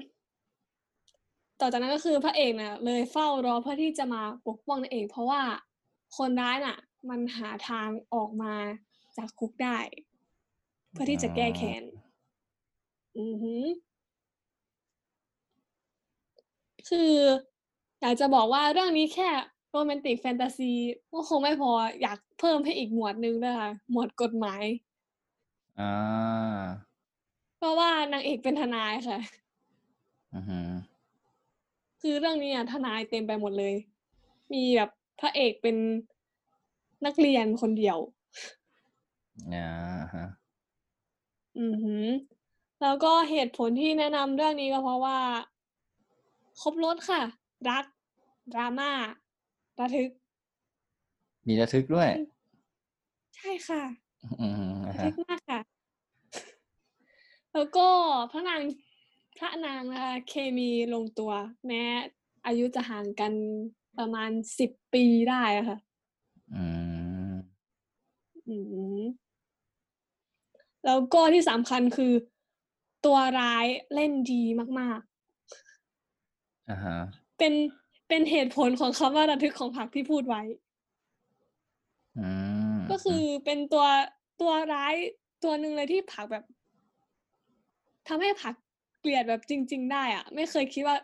[1.60, 5.42] ต่อจากนั้นก็คือพระเอกน่ะ เลยเฝ้ารอเพื่อที่จะมาปกป้องนางเอก เพราะว่า
[6.18, 6.78] คนร้ายน่ะ
[7.10, 8.54] มันหาทางออกมา
[9.18, 9.78] จากคุกได้
[10.92, 11.84] เพื่อที่จะแก้แค้น
[13.18, 13.64] อือหือ
[16.90, 17.12] คือ
[18.02, 19.30] อยากจะบอกว่าเรื่องนี้แค่
[19.70, 20.72] โรแมนติกแฟนตาซี
[21.12, 24.64] ก็คงไม่พออยากเพิ่มให้อีกหมวดหนึงด้วยค่ะ หมวดกฎหมาย
[25.80, 26.54] อ่า
[27.58, 29.18] เพราะว่านางเอกเป็นทนายค่ะ
[30.34, 30.70] อือหือ
[32.02, 33.74] คือเรื่องนี้อะทนายเต็มไปหมดเลย
[34.54, 35.76] มีแบบพระเอกเป็น
[37.06, 37.98] นักเรียนคนเดียว
[39.52, 39.66] อ่า
[40.14, 40.26] ฮะ
[41.58, 42.06] อือหือ
[42.82, 45.18] แล้วก็เหตุผลที่แนะนำเรื่องนี้ก็เพราะว่า
[46.62, 47.22] ครบรถค่ะ
[47.70, 47.86] รัก
[48.54, 48.92] ดราม่า
[49.80, 50.10] ระทึก
[51.48, 52.10] มีระทึกด้วย
[53.36, 53.82] ใช่ค่ะ
[54.40, 55.60] อืมระอ่าทึฮะกมากค่ะ
[57.54, 57.88] แล้วก็
[58.32, 58.62] พระนาง
[59.38, 61.32] พระนางนะคะเคมีลงตัว
[61.68, 61.84] แม้
[62.46, 63.34] อายุจะห่างกัน
[63.98, 65.78] ประมาณสิบปีได้อะค่ะ
[66.54, 66.64] อื
[67.32, 67.34] ม
[68.48, 68.56] อื
[69.00, 69.02] ม
[70.86, 72.14] แล้วก็ที่สำคัญคือ
[73.06, 74.44] ตัวร้ายเล่นดี
[74.80, 75.00] มาก
[76.70, 77.54] อ่าฮะๆเป็น
[78.08, 80.42] เป็นเหตุผลของคำว่าระทึกของผักที่พูดไว้
[82.20, 82.30] อื
[82.74, 83.86] มก็คือเป็นตัว
[84.42, 84.96] ตัวร้าย
[85.44, 86.44] ตัวหนึ่งเลยที่ผักแบบ
[88.08, 88.54] ทำให้ผัก
[89.00, 90.98] เกลียดแบบจริง ๆ ได้อะไม่เคยคิดว่า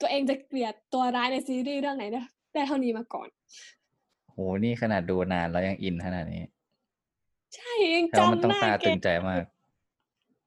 [0.00, 2.22] ตัวเองจะเกลียดตัวร้ายในซีรีส์เรื่องไหนได้
[2.54, 3.28] ได้เท่านี้มาก่อน
[4.30, 6.42] โหนี่ขนาดดูนานแล้วยังอินขนาดนี้
[7.54, 9.44] ใช่ยังแล้วามันจำต้องหน้าตาแกตึงใจมาก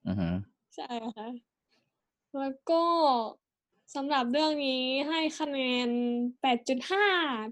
[0.08, 0.30] อือฮึ
[0.76, 1.28] ใช่ค่ะ
[2.40, 2.82] แล้วก็
[3.94, 5.90] สำหรับเรื่องนี้ให้คะแนน
[6.42, 7.06] 8.5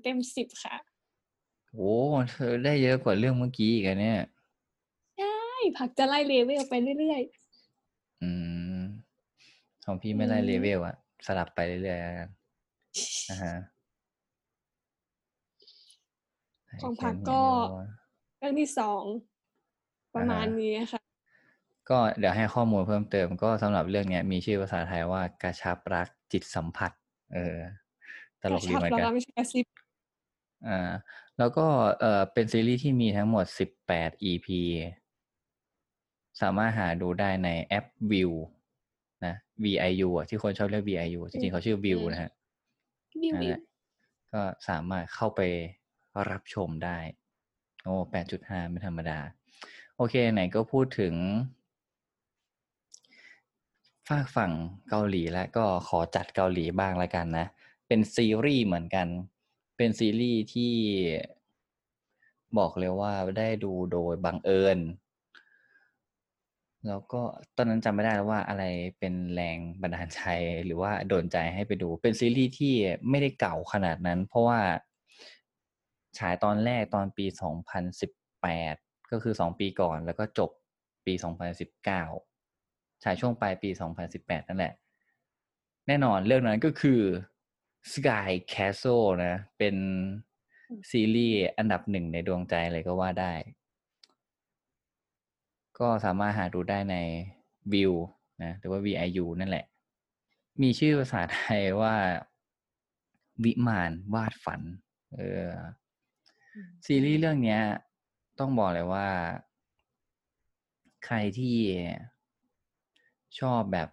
[0.04, 0.76] เต็ม 10 ค่ะ
[1.72, 4.18] โอ้โฮเธอได้เยอะกว่าเรื่องเมื่อกี้อีกอะเนี่ย
[5.18, 5.28] ใช่
[5.78, 7.22] ผักจะไล่ level ไปเรื่อย
[8.22, 8.30] อื
[8.78, 8.82] ม
[9.86, 10.96] ของพี่ๆอืไม่ไล่ม level อะ
[11.28, 12.30] สลับไปเรื่อยๆแล้วกัน
[13.30, 13.54] อะฮะ
[16.82, 17.82] ของ I ผัก can ก็ hear your
[18.38, 19.04] เรื่องที่2
[20.16, 21.03] ปอะระฮมาณะนี้ค่ะ
[21.90, 26.92] ก็เดี๋ยวให้ข้อมูลเพิ่มเติมก็สำหรับเรื่องเนี้ยมีชื่อภาษาไทยว่ากระชับรักจิตสัมผัส
[27.34, 27.58] เออ
[28.44, 29.66] ตกลระกชดีับเหมือแล้นวกัก็นไม่ใช่กระซิบ
[30.68, 30.92] อา
[31.38, 31.68] แล้วก็
[32.00, 33.46] เอ่อเป็นซีรีส์ที่มีทั้งหมด
[33.88, 34.48] 18 EP
[36.42, 38.32] สามารถหาดูได้ในแอป Viu
[39.26, 42.32] นะ VIU อะที่คนชอบเรียก VIU จอืริมงๆเขาชื่ออื Viu มนะครับ
[43.22, 43.62] วิวนั่นวิแหวละ
[44.34, 45.42] ก็สามารถเข้าไป
[46.30, 46.98] รับชมได้
[47.84, 49.20] โอ้8.5ไม่ธรรมดา
[49.98, 51.14] โอเค ไหนก็พูดถึง
[54.10, 54.52] ฝากฝั่ง
[54.90, 57.48] เกาหลีแล้วก็ขอจัดเกาหลีบ้างล้วกันนะ
[57.88, 59.08] เป็นซีรีส์เหมือนกัน
[59.78, 60.74] เป็นซีรีส์ที่
[62.58, 64.80] บอกเลยว่าได้ดูโดยบังเอิญ
[66.88, 67.22] แล้วก็
[67.56, 68.64] ตอนนั้นจำไม่ได้แล้วว่าอะไร
[69.00, 70.22] เป็นแรงบันดาลใจ
[70.66, 72.74] หรือว่าโดนใจให้ไปดู เป็นซีรีส์ที่
[73.10, 74.60] ไม่ได้เก่าขนาดนั้น เพราะว่า
[76.20, 77.26] ฉายตอนแรกตอนปี
[78.18, 80.50] 2018 ก็คือ 2 ปีก่อน แล้วก็จบ
[81.06, 82.33] ปี 2019
[83.04, 83.70] ฉายช่วงปลายปี
[84.10, 84.74] 2018 นั่นแหละ
[85.88, 87.02] แน่นอนเรื่องนั้นก็คือ
[87.94, 89.76] Sky Castle นะ เป็น
[90.70, 93.34] อืมซีรีส์อันดับ1ในดวงใจเลยก็ว่าได้
[95.80, 96.96] ก็สามารถหาดูได้ใน
[97.72, 97.94] Viu
[98.44, 99.66] นะ หรือว่า VIU นั่นแหละ
[100.62, 101.96] มีชื่อภาษาไทยว่า
[103.44, 104.62] วิมานวาดฝัน
[105.16, 105.50] เออ
[106.56, 107.62] อืมซีรีส์เรื่องเนี้ย
[108.40, 109.08] ต้องบอกเลยว่า
[111.06, 111.58] ใครที่
[113.40, 113.90] ชอบแบบ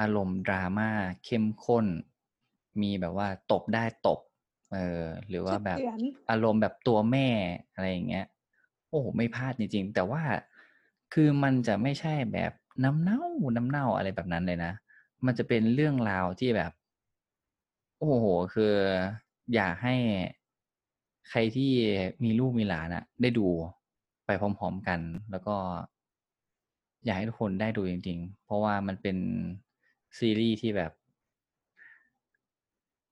[0.00, 0.90] อารมณ์ดราม่า
[1.24, 1.86] เข้มข้น
[2.80, 4.20] มีแบบว่าตบได้ตบ
[4.72, 7.28] เออหรือว่าเฉแบบือนอารมณ์แบบตัวแม่
[7.74, 8.26] อะไรอย่างเงี้ย
[8.88, 10.22] โอ้โฮไม่พลาดจริงๆ แต่ว่า
[11.12, 12.52] คือมันจะไม่ใช่แบบ
[12.84, 13.22] น้ำเน่า
[13.56, 14.72] น้ำเน่าอะไรแบบนั้นเลยนะ
[15.26, 16.72] มันจะเป็นเรื่องราวที่แบบ
[17.98, 18.74] โอ้โฮคือ
[19.54, 19.94] อยากให้
[21.28, 21.72] ใครที่
[22.24, 23.46] มีลูกมีหลานอะได้ดู
[24.26, 25.56] ไปพร้อมๆกัน แล้วก็
[27.04, 29.16] อยากให้ทุกคนได้ดูจริง ๆ เพราะว่ามันเป็น
[30.18, 30.92] ซีรีส์ที่แบบ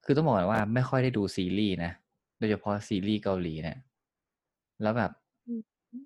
[0.04, 1.92] คือต้องบอกก่อนว่า ไม่ค่อยได้ดูซีรีส์นะ
[2.38, 3.78] โดยเฉพาะซีรีส์เกาหลีเนี่ย
[4.82, 5.12] แล้วแบบ
[5.48, 5.98] อือฮึ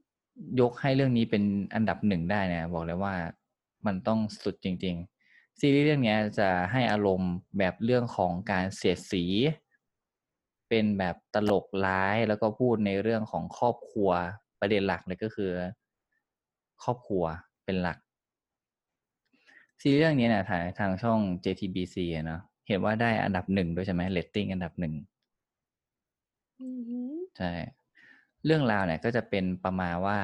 [0.61, 1.43] ยกให้เรื่องนี้เป็น
[1.75, 3.15] อันดับ1ได้เนี่ยบอกเลยว่า
[3.87, 4.97] มันต้องสุดจริง
[5.29, 9.25] ๆ ซีรีส์เรื่องเนี้ยจะให้อารมณ์แบบเรื่องของการเสียดสี
[10.69, 14.11] เป็นแบบตลกร้ายแล้วก็พูดในเรื่องของครอบครัว
[14.61, 15.51] ประเด็นหลักเลยก็คือ
[16.83, 17.25] ครอบครัว
[17.65, 17.99] เป็นหลัก
[19.81, 24.95] ซีรีส์เรื่องนี้เนี่ยถ่ายทางช่อง JTBC อะเนาะเห็นว่าได้อันดับ1ด้วยใช่ไหมเรตติงอันดับ1
[26.61, 27.01] อือฮึ
[27.37, 27.53] ใช่
[28.45, 30.19] เรื่องราวเนี่ยก็จะเป็นประมาณว่า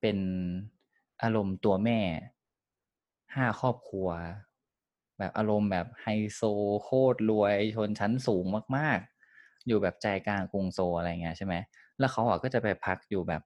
[0.00, 0.18] เป็น
[1.22, 1.98] อารมณ์ตัวแม่
[3.34, 4.08] 5ครอบครัว
[5.18, 6.42] แบบอารมณ์แบบไฮโซ
[6.84, 8.44] โคตรรวยชนชั้นสูง
[8.76, 8.98] มาก
[9.34, 11.54] ๆ อยู่แบบใจกลางกรุงโซลอะไรอย่างเงี้ยใช่ไหม
[11.98, 13.42] แล้วเขาอะก็จะไปพักอยู่แบบ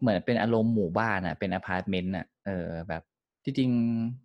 [0.00, 3.02] เหมือนเป็นอารมณ์หมู่บ้านอะเป็นอพาร์ตเมนต์อะเออแบบ
[3.44, 3.70] ที่จริง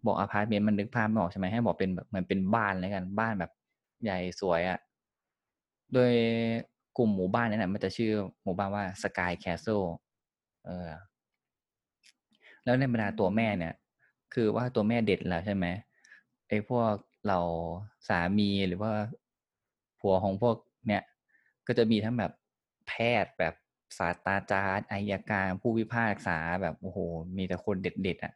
[0.06, 3.52] บอกอพาร์ตเมนต์มันนึกภาพไม่ออกใช่ไหมให้บอกเป็นแบบเหมือนเป็นบ้านแล้วกันบ้านแบบ
[4.04, 4.80] ใหญ่สวยอะ
[5.94, 6.12] โดย
[6.98, 8.12] กลุ่มหมู่บ้านนั้นะมันจะชื่อ
[8.44, 9.86] หมู่บ้านว่า Sky Castle
[10.66, 10.90] เออ
[12.64, 13.74] แล้วในบรรดาตัวแม่เนี่ย
[14.34, 15.66] คือว่าตัวแม่เด็ดแล้วใช่ไหม
[16.48, 17.42] ไอ้พวกเหล่า
[18.08, 18.92] สามีหรือว่า
[20.00, 20.56] ผัวของพวก
[20.88, 21.04] เนี่ย
[21.68, 22.32] ก็จะมีทั้งแบบ
[22.88, 23.54] แพทย์แบบ
[23.98, 26.98] ศาสตราจารย์อัยการผู้พิพากษาแบบโอ้โฮ
[27.38, 28.34] มีแต่คนเด็ดๆอะ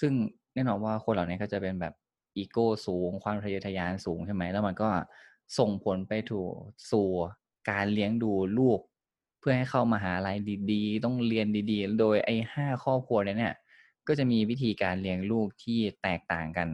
[0.00, 0.12] ซึ่ง
[0.54, 1.94] แน่นอนว่าคนเหล่านี้ก็จะเป็นแบบ
[2.36, 4.88] อีโก้สูง ความทะเยอทะยานสูงใช่ไหมแล้วมันก็
[5.58, 6.40] ส่งผลไปถู
[6.90, 7.08] สู่
[7.70, 8.80] การเลี้ยงดูลูก
[9.40, 10.36] เพื่อให้เข้ามหาลัย
[10.72, 13.54] ดีๆ ต้องเรียนดีๆ โดยไอ้5ครอบครัวเนี่ย
[14.08, 16.68] ก็จะมีวิธีการเลี้ยงลูกที่แตกต่างกัน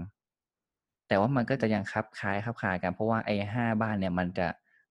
[1.08, 4.46] แต่ว่ามันก็จะยังคลับคล้ายคลับคลากัน เพราะว่าไอ้5บ้านเนี่ยมันจะ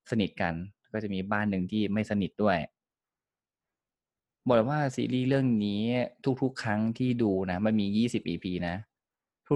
[0.10, 0.54] สนิทกัน
[0.94, 2.58] ก็จะมีบ้านหนึ่งที่ไม่สนิทด้วย
[4.48, 5.82] บอกเลยว่าซีรีส์เรื่องนี้
[6.42, 8.76] ทุกๆ ครั้งที่ดูนะ มันมี20 EP นะ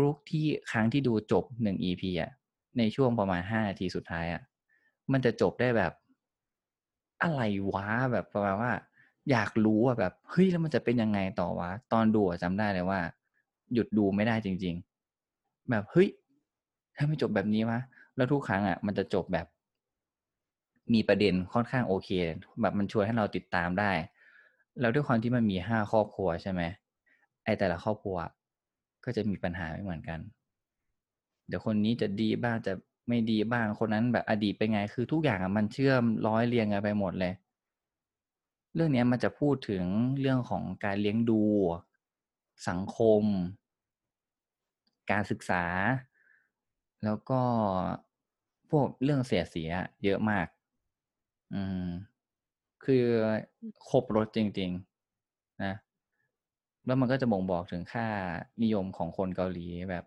[0.08, 2.32] ทุกๆที่ครั้งที่ดูจบ1 EP อะ
[2.78, 4.42] ในช่วงประมาณ5นาทีสุดท้ายอะ
[5.12, 5.92] มันจะจบได้แบบ
[7.24, 8.72] อะไรวะแบบประมาณว่า
[9.32, 13.00] อยากรู้อะแบบเฮ้ยแล้วมันจะเป็นยังไงต่อวะ ตอนดูอะจำได้เลยว่า
[13.74, 14.76] หยุดดูไม่ได้จริง
[15.22, 16.10] ๆ แบบเฮ้ย
[16.98, 17.80] ทำไมจบแบบนี้วะ
[18.16, 19.48] แล้วทุกครั้งอะมันจะจบแบบ
[20.94, 22.10] มีประเด็นค่อนข้างโอเค
[22.62, 23.92] แบบมันชวนให้เราติดตามได้
[24.82, 26.62] แล้วด้วยความที่มันมี5ครอบครัวใช่ไหม
[27.44, 28.18] ไอ้แต่ละครอบครัว
[29.06, 30.20] ก็จะมีปัญหาไม่เหมือนกัน
[31.48, 32.74] เดี๋ยวคนนี้จะดีบ้างจะ
[33.08, 37.34] ไม่ดีบ้างคนนั้นแบบอดีตเป็นไง คือทุกอย่างมันเชื่อมร้อยเรียงกันไปหมดเลย
[38.76, 39.84] เรื่องนี้มันจะพูดถึง
[40.20, 41.42] เรื่องของการเลี้ยงดู
[42.68, 43.24] สังคม
[45.12, 45.64] การศึกษา
[47.04, 47.42] แล้วก็
[48.72, 49.72] พวกเรื่องเสียเสีย
[50.04, 50.48] เยอะมาก
[51.54, 51.88] อืม
[52.86, 53.06] คือ
[53.90, 54.72] ครบรถจริง
[55.18, 55.74] ๆ นะ
[56.86, 58.08] แล้วมันก็จะบ่งบอกถึงค่า
[58.64, 60.06] นิยมของคนเกาหลีแบบ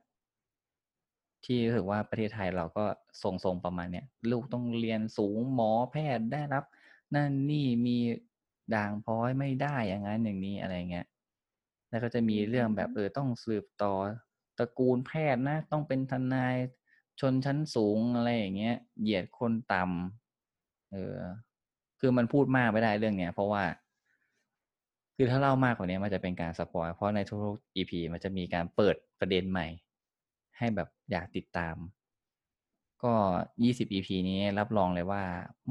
[1.45, 2.85] ที่รู้สึกว่าประเทศไทยเราก็
[3.23, 6.65] ทรงๆประมาณเนี้ยลูกต้องเรียนสูงหมอแพทย์ได้รับ
[7.15, 7.97] นั่นนี่มี
[8.75, 11.07] ด่างพร้อยไม่ได้อย่างนั้นอย่างนี้อะไรเงี้ย
[11.91, 13.93] แล้วก็จะมีเรื่องแบบเออต้องสืบต่อ
[14.59, 16.57] ตระกูลแพทย์นะ ต้องเป็นทนาย
[17.21, 21.19] ชนชั้นสูงอะไรอย่างเงี้ย เหยียดคนต่ำเออ
[22.07, 23.65] คือมันพูดมากไม่ได้เรื่องเนี้ย เพราะว่า
[25.17, 29.67] คือถ้าเล่ามากกว่านี้มันจะเป็นการสปอยเพราะในทุกๆ EP มันจะมีการเปิดประเด็นใหม่
[30.59, 31.77] ให้แบบอยากติดตาม
[33.03, 33.15] ก็
[33.63, 35.23] 20 EP นี้รับรองเลยว่า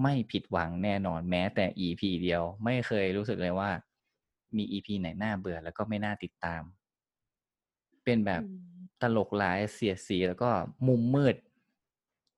[0.04, 3.70] ไม่ผิดหวังแน่นอนแม้แต่ EP เดียว ไม่เคยรู้สึกเลยว่า
[4.58, 6.62] มี EP ไหนน่าเบื่อแล้วก็ไม่น่าติดตาม
[8.04, 10.50] เป็นแบบอืมตลกร้ายเสียดสีแล้วก็
[10.88, 11.36] มุมมืด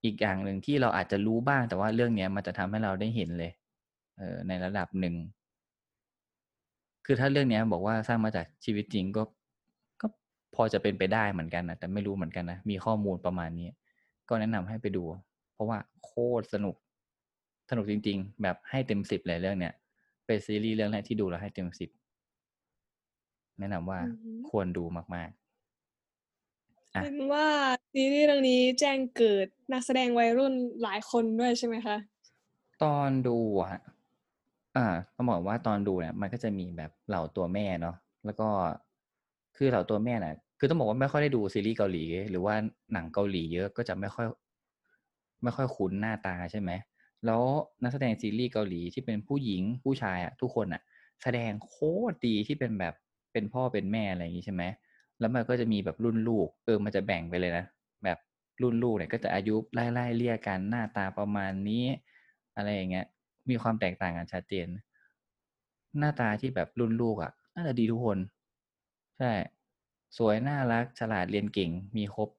[0.03, 3.64] อีกอย่างหนึ่งที่เราอาจจะรู้บ้างแต่ว่าเรื่องเนี้ยมันจะทำให้เราได้เห็นเลยเออ
[4.47, 5.15] ในระดับหนึ่ง
[7.06, 9.23] คือถ้าเรื่องเนี้ยบอกว่าสร้างมาจากชีวิตจริงก็
[10.01, 10.08] ก็
[10.56, 13.67] พอจะเป็นไปได้เหมือนกันนะแต่ไม่รู้เหมือนกันนะ มีข้อมูลประมาณนี้
[14.30, 15.04] ก็แนะนำให้ไปดู
[15.54, 16.75] เพราะว่าโคตรสนุก
[17.69, 19.73] สนุกจริง ๆ แบบให้เต็มสิบเลยเรื่องเนี้ย
[20.25, 21.89] เป็นซีรีส์เรื่องแรกที่ดูแล้วให้เต็มสิบ
[23.60, 24.84] แนะนำว่าอือหือควรดู
[25.15, 25.30] มาก
[26.95, 27.47] อะเห็นว่า
[27.93, 33.75] ซีรีส์เรื่องนี้แจ้งเกิดนักแสดงวัยรุ่นหลายคนด้วยใช่ไหมคะๆตอนดูอะ
[34.76, 34.86] อ่า
[35.16, 38.48] ต้องบอกว่าตอนดูเนี่ยมันก็จะมีแบบเหล่าตัวแม่เนาะแล้วก็
[39.58, 42.56] คือเหล่าตัวแม่น่ะ คือต้องบอกว่าไม่ค่อยได้ดูซีรีส์เกาหลี หรือว่า
[42.94, 44.28] หนังเกาหลีเยอะก็จะไม่ค่อย
[45.44, 46.72] ไม่ค่อยคุ้นหน้าตาใช่ไหม
[47.26, 47.42] แล้ว
[47.84, 50.82] นักแสดงซีรีส์เกาหลีที่เป็นผู้หญิงผู้ชายอะทุกคนอะ
[51.24, 51.76] แสดงโค
[52.12, 52.94] ตรดีที่เป็นแบบ
[53.34, 54.64] เป็นพ่อเป็นแม่อะไรอย่างนี้ใช่ไหม
[55.20, 57.66] แล้วมันก็จะมีแบบรุ่นลูก เออมันจะแบ่งไปเลยนะ
[58.04, 58.18] แบบ
[58.62, 61.86] รุ่นลูกเนี่ยก็จะอายุไล่ๆเรียกกันหน้าตาประมาณนี้
[62.58, 63.06] อะไรอย่างเงี้ย
[63.49, 64.67] มีความแตกต่างกันชัดเจน
[65.99, 68.17] หน้าตาที่แบบรุ่นลูกอะ่ะ น่าจะดีทุกคน
[69.17, 69.31] ใช่
[70.17, 72.29] สวยน่ารักฉลาดเรียนเก่งมีครบ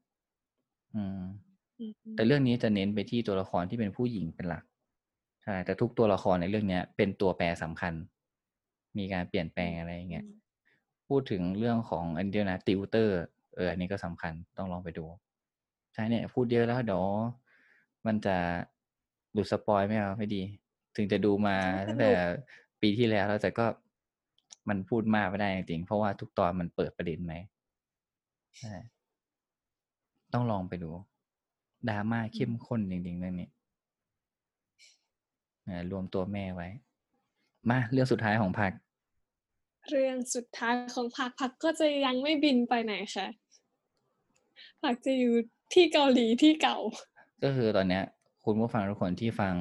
[0.94, 1.20] อืม
[1.80, 4.64] อืม แต่เรื่องนี้จะเน้นไปที่ตัวละครที่เป็นผู้หญิงเป็นหลัก
[5.42, 7.94] ใช่แต่ทุกตัวละครในเรื่องเนี้ย เป็นตัวแปรสำคัญ
[8.98, 10.24] มีการเปลี่ยนแปลงอะไรอย่างเงี้ย
[11.08, 13.18] พูดถึงเรื่องของอันเดียวนะติวเตอร์
[13.56, 15.04] เอออันนี้ก็สำคัญต้องลองไปดู
[15.92, 17.04] ใช่เนี่ย พูดเยอะแล้วเดี๋ยว
[18.06, 18.36] มันจะ
[19.32, 20.42] หลุดสปอยไม่เอาไม่ดี
[20.96, 21.56] ถึงจะดูมา
[21.88, 22.10] ตั้งแต่
[22.80, 23.66] ปีที่แล้วแล้วแต่ก็
[24.68, 27.34] มันพูดมากไม่ได้จริงๆเพราะว่าทุกตอนมันเปิดประเด็นไหม
[28.58, 28.74] ใช่
[30.32, 30.90] ต้องลองไปดู
[31.88, 33.48] ดราม่าเข้มข้นจริงๆเรื่องนี้
[35.66, 36.68] อ่ารวมตัวแม่ไว้
[37.70, 38.72] มาเรื่องสุดท้ายของพัก
[39.90, 43.26] เรื่องสุดท้ายของผักผักก็จะยังไม่บินไปไหนค่ะ
[44.82, 45.34] ผักจะอยู่
[45.74, 46.78] ที่เกาหลีที่เก่า
[47.42, 48.04] ก็คือตอนเนี้ย
[48.48, 49.54] คุณผู้ฟังทุกคนที่ฟัง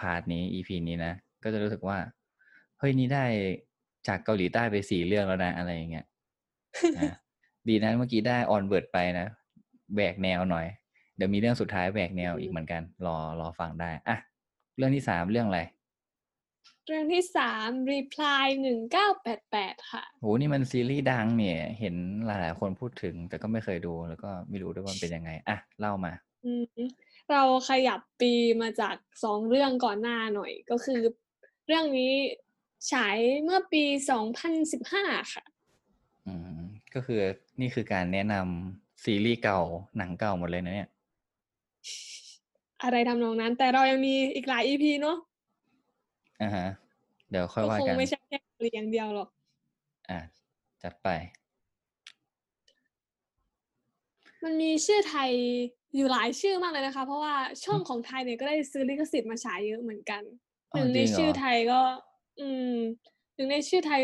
[0.00, 1.98] พาร์ทนี้ EP นี้นะ ก็จะรู้สึกว่า
[2.78, 3.24] เฮ้ยนี่ได้
[4.08, 6.06] จากเกาหลีใต้ไปสี่เรื่องแล้วนะอะไรอย่างเงี้ย
[6.98, 7.12] อะ
[7.68, 9.26] ดีนะเมื่อกี้ได้ Onward ไปนะ
[9.94, 10.66] แหวกแนวหน่อย
[11.16, 14.16] เดี๋ยวมีเรื่องสุดท้ายแหวกแนวอีกเหมือนกัน รอรอฟังได้อะ
[14.76, 15.60] เรื่องที่สามเรื่องอะไร
[16.86, 21.94] เรื่องที่สาม Reply หนึ่งเก้าแปดแปดค่ะโหนี่มันซีรีส์ดังเนี่ย เห็น
[22.26, 26.12] หลายๆคนพูดถึง แต่ก็ไม่เคยดูแล้วก็ไม่รู้ด้วยว่ามันเป็นยังไง อะ เล่ามา
[26.44, 26.64] อืม
[27.30, 31.00] เราขยับปีมาจากสองเรื่องก่อนหน้าหน่อย ก็คือ
[31.66, 32.12] เรื่องนี้
[32.92, 35.44] ฉายเมื่อปีสองพันสิบห้าค่ะ
[36.26, 36.60] อืม
[36.94, 37.20] ก็คือ
[37.60, 39.60] นี่คือการแนะนำซีรีส์เก่า
[39.96, 40.90] หนังเก่าหมดเลยนะเนี่ย
[42.82, 45.16] อะไรทำนองนั้น แต่เรายังมีอีกหลาย EP เนาะ
[46.42, 46.66] อ่าฮะ
[47.30, 49.28] เดี๋ยวค่อยก็ว่าคงกันไม่ใช่แค่เกาหลีอย่างเดียวหรอก
[50.10, 50.20] อะ
[50.82, 51.08] จัดไป
[54.42, 55.32] มันมีชื่อไทย
[55.94, 60.22] อยู่หลายชื่อมากเลยนะคะ เพราะว่าช่องของไทยเนี่ยก็ได้ซื้อลิขสิทธิ์มาฉายเยอะเหมือนกัน
[60.72, 61.80] อ๋หอนึ่งในจริงเหรอชื่อไทยก็
[62.40, 62.74] อืม
[63.34, 64.02] หนึ่งในชื่อไทย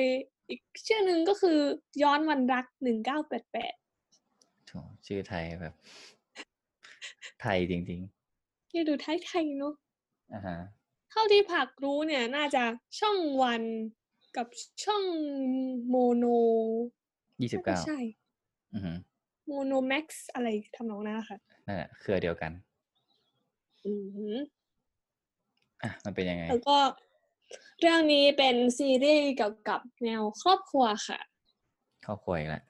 [0.48, 1.58] อีกชื่อหนึ่งก็คือ
[2.02, 3.74] ย้อนวันรักหนึ่งเก้าแปดแปด
[4.66, 4.72] โถ
[5.06, 5.74] ชื่อไทยแบบ
[7.42, 8.00] ไทยจริง
[8.70, 10.56] ที่ดูไทยไทยๆเนาะๆอ่าฮะ
[11.10, 12.64] เท่าที่ผักรู้เนี่ยน่าจะ
[12.98, 13.62] ช่องวัน
[14.36, 14.46] กับ
[14.84, 15.04] ช่อง
[15.88, 16.24] โมโน
[17.40, 17.96] ยี่สิบไม่เก้าใช่
[18.74, 18.92] อือฮึ
[19.46, 22.52] โมโนแม็กซ์อะไรทำนองนั้นนะคะ นั่นแหละเครือเดียวกัน
[23.86, 24.36] อือหือ
[25.82, 26.78] อะมันเป็นยังไง แล้วก็
[27.80, 31.18] เรื่องนี้เป็นซีรีส์เกี่ยวกับแนวครอบครัวค่ะ
[32.06, 32.62] ครอบครัวอีกแล้ว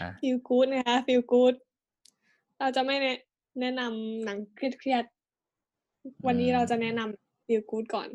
[0.00, 1.54] อะฟีลกู๊ดนะคะฟีลกู๊ด
[2.58, 3.18] เราจะไม่แนะ
[3.60, 8.08] แนะนำหนังเครียดๆวันนี้เราจะแนะนำฟีลกู๊ดก่อน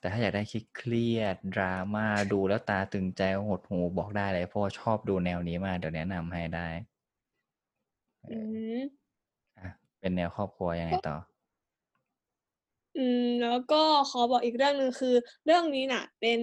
[0.00, 6.68] แต่ถ้าอยากได้คิดเครียดดราม่าดูแล้วตาตึงใจหดหูบอกได้เลยเพราะว่าชอบดูแนวนี้มากเดี๋ยวแนะนำให้ได้
[8.30, 8.38] อื
[8.78, 8.80] ม
[9.58, 11.16] อะเป็นแนวครอบครัวยังไงต่อ
[12.98, 15.14] อืม แล้วก็ขอบอกอีกเรื่องหนึ่งคือ
[15.44, 16.40] เรื่องนี้น่ะ เป็น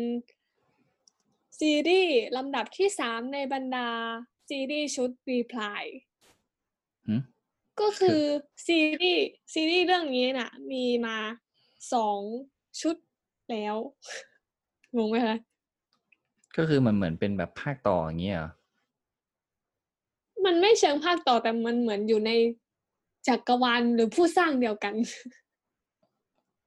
[1.59, 3.89] ซีรีส์ลำดับที่สามในบรรดา
[4.49, 5.83] ซีรีส์ชุด Reply
[7.07, 7.15] หึ
[7.81, 8.21] ก็คือ
[8.67, 11.17] ซีรีส์ซีรีส์เรื่องนี้น่ะ มีมา
[11.93, 12.19] สอง
[12.81, 12.95] ชุด
[13.49, 13.75] แล้ว
[14.97, 15.37] งงไหมคะ
[16.57, 18.49] ก็คือมันเหมือนเป็นแบบภาคต่ออย่างเงี้ยเหรอ
[20.45, 22.31] มันไม่เชิงภาคต่อแต่มันเหมือนอยู่ใน
[23.27, 24.93] จักรวาลหรือผู้สร้างเดียวกัน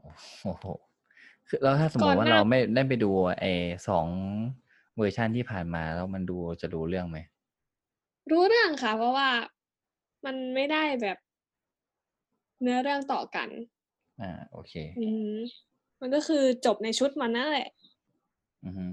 [0.01, 0.11] โอ้
[0.59, 0.67] โห
[1.49, 3.11] คือแล้วถ้าสมมก่อนติว่าหน้าเราไม่ได้ไปดู
[3.41, 3.53] ไอ้
[3.89, 4.07] สอง
[4.97, 7.19] เวอร์ชันที่ผ่านมาแล้วมันดูจะรู้เรื่องไหม
[8.31, 9.29] รู้เรื่องค่ะ เพราะว่า
[10.25, 11.19] มันไม่ได้แบบ
[12.63, 13.49] เนื้อเรื่องต่อกัน
[14.21, 15.37] อ่า โอเค อืม
[16.01, 17.69] มันก็คือจบในชุดมันนั่นแหละ
[18.65, 18.87] อือฮึ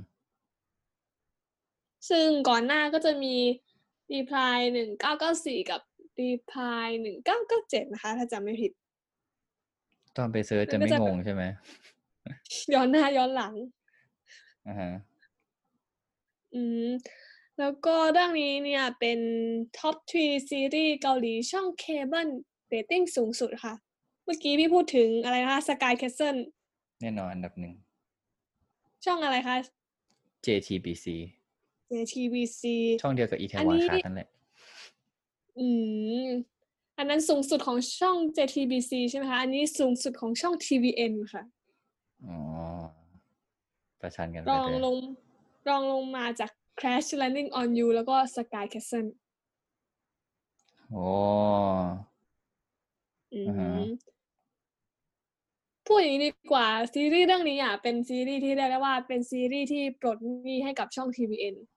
[2.10, 3.36] ซึ่งก่อนหน้าก็จะมี
[4.14, 5.82] Reply หนึ่งเก้าเก้าสี่กับ
[6.22, 8.72] Reply หนึ่งเก้าเก้าเจ็ดนะคะ ถ้าจำไม่ผิด
[10.18, 11.44] ตอนไป search มันก็จะงงใช่ไหม
[12.74, 13.54] ย้อนหน้าย้อนหลัง
[14.68, 14.92] อ่าฮะ
[16.54, 16.90] อืม
[17.60, 19.20] แล้วก็เรื่องนี้เนี่ยเป็น
[19.78, 22.30] top three ซีรีส์เกาหลีช่องเคเบิล
[22.68, 23.74] เรตติ้งสูงสุดค่ะ
[24.24, 26.38] เมื่อกี้พี่พูดถึงอะไรนะคะ SKY Castle
[27.02, 27.74] แน่นอนอันดับหนึ่ง
[29.06, 29.56] ช่องอะไรคะ
[30.46, 31.06] JTBC
[31.92, 32.62] JTBC
[33.04, 34.30] ช่องเดียวกับอีเทอันวอนนี้คานั่นแหละ
[35.60, 35.68] อื
[36.26, 36.28] ม
[36.98, 41.44] อันนั้นสูงสุดของช่อง JTBC ใช่ไหมคะ อันนี้สูงสุดของช่อง TVN ค่ะ
[42.26, 42.38] อ๋อ
[44.02, 44.98] ประชันกันไปรองเลยลง
[45.70, 49.10] รองลงมาจาก Crash Landing on You แล้วก็ Sky Castle
[50.92, 51.06] โอ้
[53.34, 53.80] อือ่าฮะม
[55.86, 61.75] พูดอย่างนี้ดีกว่า ซีรีส์เรื่องนี้อะเป็นซีรีส์ที่เรียกได้ว่าเป็นซีรีส์ที่ปลดหนี้ให้กับช่อง TVN อือฮึ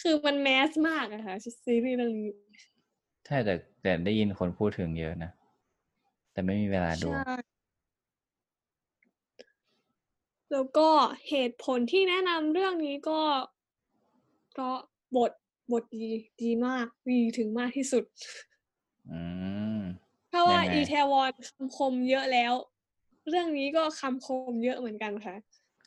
[0.00, 2.32] คือมันแมสมากอะค่ะซีรีส์เรื่องนี้
[3.26, 5.30] ใช่แต่แต่ได้ยินคนพูดถึงเยอะนะ
[6.32, 7.34] แต่ไม่มีเวลาดูใช่
[10.52, 10.88] แล้วก็
[11.28, 13.20] เหตุผลที่แนะนำเรื่องนี้ก็
[14.50, 14.76] เพราะ
[15.16, 15.30] บท
[15.72, 16.08] บทดี
[16.42, 18.04] ดีมากดีถึงมากที่สุด
[19.10, 19.20] อื
[19.78, 19.82] ม
[20.30, 22.52] เพราะว่ายังไงอีเทวอนคำคมเยอะแล้ว
[23.28, 25.36] เรื่องนี้ก็คำคมเยอะเหมือนกันค่ะ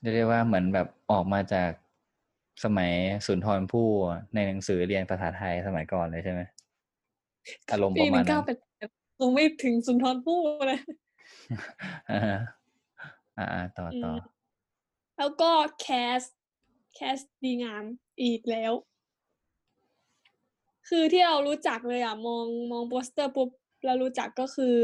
[0.01, 1.71] เรียกได้ว่าเหมือนแบบออกมาจาก
[2.63, 2.91] สมัย
[3.25, 3.89] สุนทรภู่
[4.35, 6.41] ในหนังสือเรียนภาษาไทยสมัยก่อนเลยใช่ไหม
[7.71, 8.57] อารมณ์ปปีระหมานึ่ณงเก้านั้นเป็น
[9.21, 10.79] ลงไม่ถึงสุนทรภู่เลย
[12.11, 12.37] อ่าฮะ
[13.37, 14.17] อ่าอ่าต่อต่ออืม
[15.17, 15.87] แล้วก็แค
[16.19, 16.21] ส
[16.95, 17.83] แคสดีงาม
[18.21, 18.73] อีกแล้ว
[20.87, 23.49] คือที่เรารู้จักเลยอะ มองมองโปสเตอร์ปุ๊บ
[23.85, 24.75] เรารู้จักก็คือ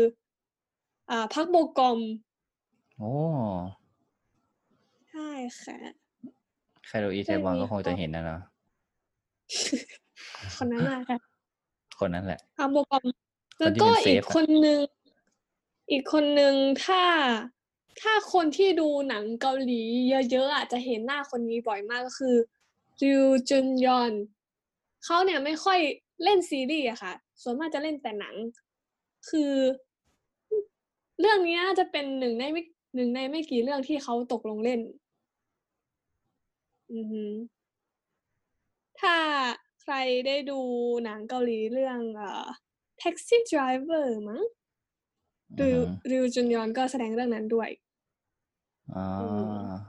[1.09, 1.99] อ่าพักโบกอม
[2.97, 3.13] โอ้
[5.09, 5.29] ใช่
[5.61, 6.06] ค่ะ
[6.87, 8.41] ใครดูอิแทวอนก็คงจะเห็นนะเนาะ
[10.57, 11.17] คนนั้นอะค่ะ
[11.99, 13.03] คนนั้นแหละพักโบกอม
[13.59, 14.79] คนที่แล้วก็เป็นเชฟอีกอะคนนึง
[15.91, 16.53] อีกคนนึง
[16.85, 17.01] ถ้า
[18.01, 22.35] ถ้าคนที่ดูหนังเกาหลีเยอะๆอะจะเห็นหน้าคนนี้บ่อยมากก็คือ
[23.01, 24.11] ริวจุนยอน
[25.05, 25.79] เขาเนี่ยไม่ค่อย
[26.23, 28.35] เล่นซีรีส์อะค่ะ ส่วนมากจะเล่นแต่หนัง
[29.29, 29.53] คือ
[31.19, 32.63] เรื่องนี้น่าจะเป็นหนึ่งในไม่
[32.95, 34.79] หนึ่งในไม่กี่เรื่องที่เขาตกลงเล่น
[36.91, 37.31] อือหือ
[38.99, 39.17] ถ้า
[39.81, 39.93] ใคร
[40.25, 40.59] ได้ดู
[41.03, 42.47] หนังเกาหลีเรื่องเอ่อ
[43.01, 44.43] Taxi Driver มั้ง
[45.51, 45.79] อืริอวฮึ
[46.11, 47.69] ริวจุนยอนก็แสดงเรื่องนั้นด้วย
[48.93, 49.21] อ่าอื
[49.61, 49.87] ม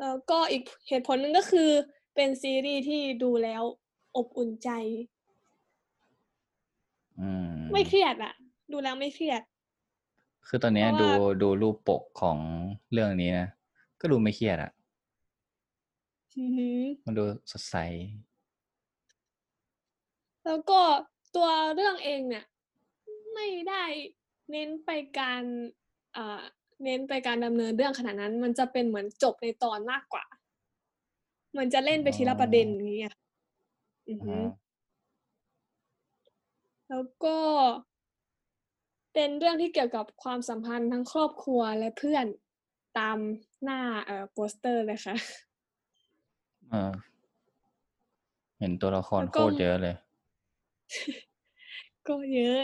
[0.00, 1.70] แล้วก็อีกเหตุผลหนึ่งก็คือ
[2.14, 3.62] เป็นซีรีส์ที่ดูแล้ว
[4.16, 4.68] อบอุ่นใจ
[7.18, 7.22] อื
[7.62, 8.34] มไม่เครียดอะ
[8.70, 9.42] ดูแล้วไม่เครียด
[10.46, 12.38] คือตอนเนี้ยเพดูราะว่าดูรูปปกของ
[12.92, 13.48] เรื่องนี้นะ
[14.00, 14.70] ก็ดูไม่เครียดอะ
[16.36, 17.76] อือหือ มันดูสดใส
[20.44, 20.80] แล้วก็
[21.34, 22.44] ตัวเรื่องเองเนี่ย
[23.34, 23.84] ไม่ได้
[24.50, 25.42] เน้นไปการ
[26.14, 26.42] เอ่อ
[26.84, 30.24] เน้นไปการดำเนินเรื่องขนาดนั้น มันจะเป็นเหมือนจบในตอนมากกว่า
[31.56, 33.14] มันจะเล่นไปทีละประเด็นอย่างเงี้ย
[34.08, 34.46] อืออ่าหือฮะ
[36.88, 37.36] แล้วก็
[39.14, 42.26] เป็นเรื่องที่เกี่ยวกับความสัมพันธ์ทั้งครอบครัวและเพื่อน
[42.98, 43.18] ตาม
[43.62, 45.16] หน้าเอ่อโปสเตอร์เลยค่ะ
[46.70, 46.92] เออ
[48.58, 49.94] เห็นตัวละครแล้วโคก็ตรเยอะเลย
[52.08, 52.62] ก็เยอะ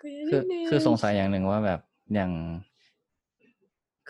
[0.00, 1.80] ก็เยอะคืนิอดนึงคือสงสัยอย่างหนึ่งว่าแบบ
[2.14, 2.32] อย่าง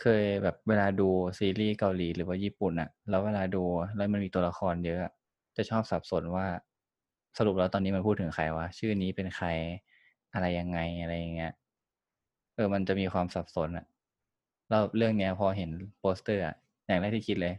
[0.00, 1.08] เคยแบบเวลาดู
[1.38, 3.64] ซีรีส์เกาหลีหรือว่าญี่ปุ่นอะแล้วเวลาดู
[3.96, 5.12] แล้วมันมีตัวละครเยอะอะ
[5.56, 6.46] จะชอบสับสนว่า
[7.38, 9.46] สรุปแล้วตอนนี้มันพูดถึงใครวะชื่อนี้เป็นใคร
[10.34, 13.86] อะไรยังไงอะไรอย่างเงี้ยเออมันจะมีความสับสนอะ
[14.68, 16.54] แล้วเรื่องเนี้ยพอเห็นโปสเตอร์อะ
[16.86, 17.54] อย่างแรกที่คิดเลย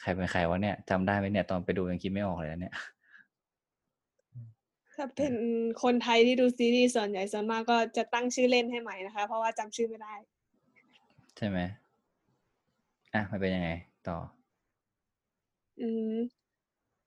[0.00, 2.74] ใครเป็นใครวะเนี่ยจำได้ไหมเนี่ยตอนไปดูยังคิดไม่ออกเลยนะเนี่ย
[4.94, 5.34] ถ้าเป็น
[5.82, 10.14] คนไทยที่ดูซีรีส์ส่วนใหญ่ส่วนมากก็จะตั้งชื่อเล่นให้ใหม่นะคะ เพราะว่าจำชื่อไม่ได้
[11.36, 11.58] ใช่ไหม
[13.14, 13.70] อะมันเป็นยังไง
[14.08, 14.18] ต่อ
[15.80, 16.16] อืม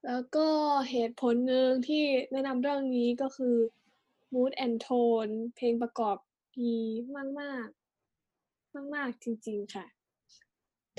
[0.05, 0.47] แล้วก็
[0.89, 3.55] เหตุผลหนึ่งที่แนะนำเรื่องนี้ก็คือ
[4.33, 6.17] mood and tone เพลงประกอบ
[6.57, 6.75] ดี
[7.15, 7.67] มากมาก
[8.73, 9.85] มากมากๆจริง ๆ ค่ะ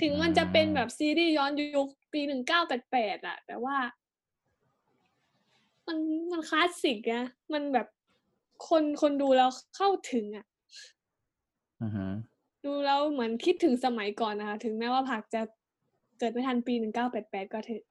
[0.01, 3.77] ถึงมันจะเป็นแบบซีรีส์ย้อนยุคปีหนึ่งเก้าแปดแปดอะแต่ว่า
[5.87, 5.99] มัน
[6.33, 7.87] มันคลาสสิกนะมันแบบ
[8.69, 10.47] คนคนดูแล้วเข้าถึงอะ
[11.83, 12.07] อือฮึ
[12.65, 15.41] ดูแล้วเหมือนคิดถึงสมัยก่อนนะคะ ถึงแม้ว่าผักจะ
[16.19, 17.83] เกิดไม่ทันปีหนึ่งเก้าแปดแปดก็เถอะ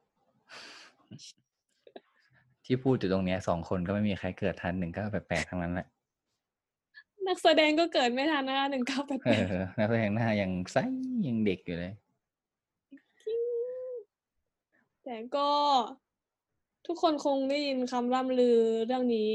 [2.66, 5.88] ที่พูดอยู่ตรงเนี้ยสองคนก็ไม่มีใครเกิดทันหนึ่งเก้าแปดแปดทั้งนั้นแหละ
[7.28, 10.78] นักแสดงก็เกิดไม่ทันนะคะหนึ่งเก้าแปดเอแปดอนักแสดงหน้ายังใส
[11.28, 11.94] ยังเด็กอยู่เลย
[15.04, 15.50] แต่ก็
[16.88, 19.32] ทุกคนคงได้ยินคำร่ำลือเรื่องนี้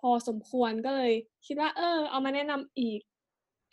[0.00, 1.12] พอสมควรก็เลย
[1.46, 3.00] คิดว่า เออ เอามาแนะนำอีก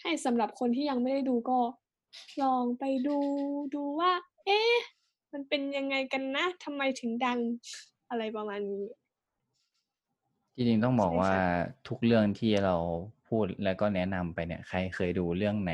[0.02, 1.60] ให้สำหรับคนที่ยังไม่ได้ดูก็
[2.42, 3.18] ลองไปดู
[3.76, 4.12] ดูว่า
[4.46, 4.76] เอ๊ะ
[5.32, 7.40] มันเป็นยังไงกันนะทำไมถึงดัง
[8.10, 8.86] อะไรประมาณนี้
[10.56, 11.44] จริงๆต้องบอกใช่ว่าค่ะ
[11.88, 12.76] ทุกเรื่องที่เรา
[13.32, 15.74] พูดแล้วก็แนะนำไปเนี่ยใครเคยดูเรื่องไหน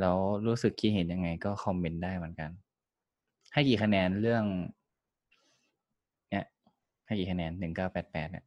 [0.00, 2.50] แล้วรู้สึกคิดเห็นยังไงก็คอมเมนต์ได้เหมือนกัน
[3.52, 4.44] ให้กี่คะแนนเรื่อง
[6.30, 6.44] เนี่ย
[7.06, 8.44] ให้กี่คะแนนหนึ่งเก้าแปดแปดเนี่ย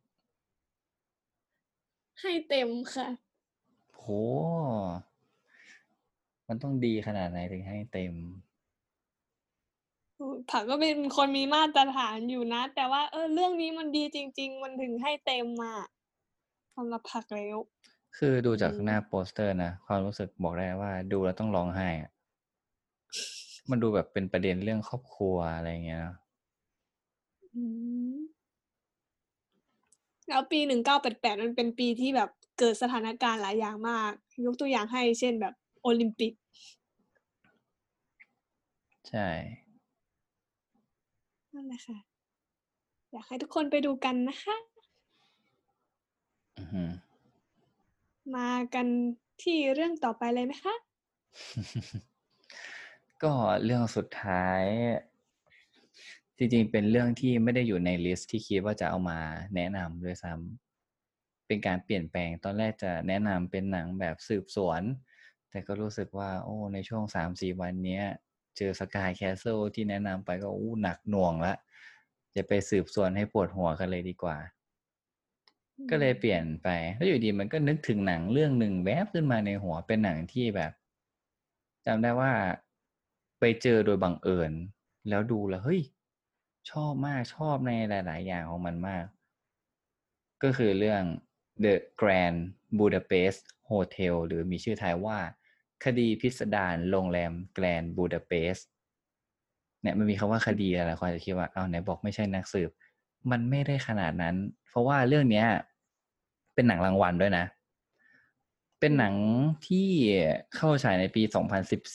[2.21, 3.07] ให้เต็มค่ะ
[3.95, 4.05] โห
[6.47, 8.13] มันต้องดีขนาดไหนถึงให้เต็ม
[10.51, 15.73] ผักก็เป็นคนมีมาตรฐานอยู่นะ แต่ว่าเออเรื่องนี้มันดีจริง ๆ มันถึงให้เต็มมา
[16.75, 17.57] สำหรับผักแล้ว
[18.17, 22.11] คือดูจากอืมหน้าโปสเตอร์นะความรู้สึกบอกได้ว่าดูแล้วต้องร้องไห้อะ
[23.69, 26.15] มันดูแบบเป็นประเด็นเรื่องครอบครัวอะไรอย่างเงี้ยเนอะ
[27.53, 27.63] อื
[28.15, 28.17] ม
[30.29, 34.11] แล้วปีหนึ่งเก้าแปดแปดมันเป็นปีที่แบบเกิดสถานการณ์หลายอย่างมาก
[34.45, 36.33] ยกตัวอย่างให้เช่นแบบโอลิมปิก
[39.07, 39.27] ใช่
[41.53, 41.97] นั่นแหละค่ะ
[43.11, 44.55] อยากให้ทุกคนไปดูกันนะคะ
[46.57, 46.89] อือหือ
[48.35, 48.87] มากัน
[49.43, 50.75] ที่เรื่องต่อไปเลยไหมคะ
[53.23, 54.63] ก็เรื่องสุดท้าย
[56.37, 59.19] จริงๆ เป็นเรื่องที่ไม่ได้อยู่ใน list ที่คิดว่าจะเอามา
[59.55, 64.81] แนะนำด้วยซ้ำเป็นการเปลี่ยนแปลงตอนแรกจะแนะนำเป็นหนังแบบสืบสวน
[65.49, 68.03] แต่ก็รู้สึกว่า โอ้ ในช่วงสามสี่วันเนี้ย
[68.57, 71.53] เจอ SKY Castle ที่แนะนำไปก็อู้หนักหน่วงละ
[72.35, 74.37] จะไปสืบสวนให้ปวดหัวกันเลยดีกว่า
[75.89, 80.71] ก็เลยเปลี่ยนไป แล้วอยู่ดีมันก็นึกถึงหนังเรื่องหนึ่งแวบขึ้นมาในหัวเป็นหนังที่แบบ
[81.85, 82.31] จำได้ว่า
[83.39, 84.51] ไปเจอโดยบังเอิญ
[85.09, 85.81] แล้วดูแล้วเฮ้ย
[86.71, 89.05] ชอบมากชอบในหลาย ๆ อย่างของมันมาก
[90.43, 91.03] ก็คือเรื่อง
[91.63, 92.39] The Grand
[92.79, 95.19] Budapest Hotel หรือมีชื่อไทยว่า
[95.83, 98.67] คดีพิสดารโรงแรมแกรนบูดาเปสต์
[99.81, 102.69] เนี่ยมันมีคำว่าคดีอะไรคนจจะคิดว่าเอาไหนบอกไม่ใช่นักสืบ
[103.31, 104.35] มันไม่ได้ขนาดนั้น
[104.69, 105.47] เพราะว่าเรื่องเนี้ย
[106.57, 107.45] เป็นหนังรางวัลด้วยนะ
[108.79, 109.15] เป็นหนัง
[109.67, 109.87] ที่
[110.55, 111.21] เข้าฉายในปี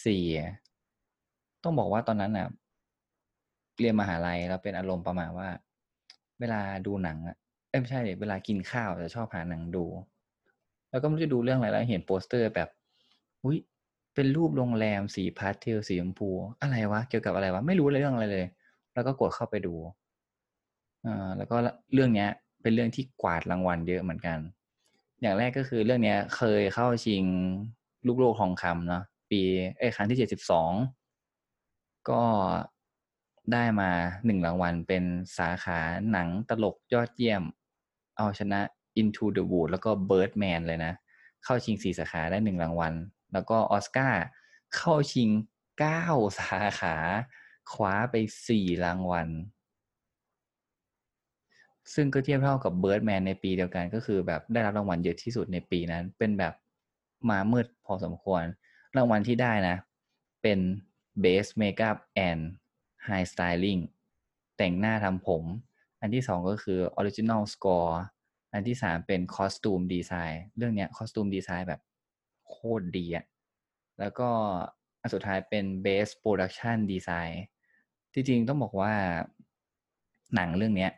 [0.05, 2.49] 2014 ต้องบอกว่าตอนนั้นน่ะ
[3.81, 5.49] เรียนมหาลัยแล้วเป็นอารมณ์ประมาณว่า
[6.41, 7.37] เวลาดูหนังอะ
[7.69, 9.85] เอ้ไม่ใช่เวลากินข้าวจะชอบหาหนังดู
[10.91, 12.69] แล้วก็ไม่รู้จะดูเรื่องอะไรแล้วเห็นโปสเตอร์แบบ
[13.45, 13.59] อุ้ย
[14.15, 16.29] เป็นรูปโรงแรมสีพาสเทลสีชมพู
[16.61, 18.47] อะไรวะ เกี่ยวกับอะไรวะ ไม่รู้เลยเรื่องอะไรเลย
[18.95, 19.75] แล้วก็กดเข้าไปดู
[21.07, 21.57] อ่าแล้วก็
[21.95, 22.31] เรื่องเนี้ย
[22.63, 24.39] เป็นเรื่องที่กวาดรางวัลเยอะเหมือนกัน
[25.21, 27.25] อย่างแรกก็คือเรื่องเนี้ยเคยเข้าชิง
[28.07, 29.41] ลูกโลกทองคำเนาะปี
[29.79, 30.73] เอ้ครั้งที่เจ็ดสิบสอง
[32.11, 32.23] ก็
[33.53, 33.91] ได้มา
[34.27, 35.05] หนึ่งรางวัลเป็น
[35.39, 35.79] สาขา
[36.11, 37.43] หนังตลกยอดเยี่ยม
[38.17, 38.61] เอาชนะ
[39.01, 40.93] Into the Wood แล้วก็ Birdman เลยนะ
[41.45, 42.95] เข้าชิงสี่สาขาได้หนึ่งรางวัล
[43.33, 44.23] แล้วก็ออสการ์
[44.77, 45.29] เข้าชิง
[45.79, 46.07] เก้า
[46.39, 46.97] สาขา
[47.73, 48.15] คว้าไป
[48.49, 49.29] สี่รางวัล
[51.95, 56.55] ซึ่งก็เทียบเท่ากับ Birdman ในปีเดียวกันก็คือแบบได้รับรางวัลเยอะที่สุดในปีนั้น เป็นแบบ
[57.31, 58.43] มามืดพอสมควร
[58.97, 59.77] รางวัลที่ได้นะ
[60.43, 60.59] เป็น
[61.25, 62.43] Best Makeup and
[63.09, 63.81] High Styling
[64.57, 65.45] แต่งหน้าทำผม
[66.01, 67.93] อันที่สองก็คือ Original Score
[68.53, 71.81] อันที่สามเป็น Costume Design เรื่องเนี้ย Costume Design แบบ
[72.49, 73.25] โคตรดีอะ
[74.01, 74.29] แล้วก็
[75.01, 77.35] อันสุดท้ายเป็น Best Production Design
[78.13, 78.93] จริงๆต้องบอกว่า
[80.35, 80.93] หนังเรื่องเนี้ย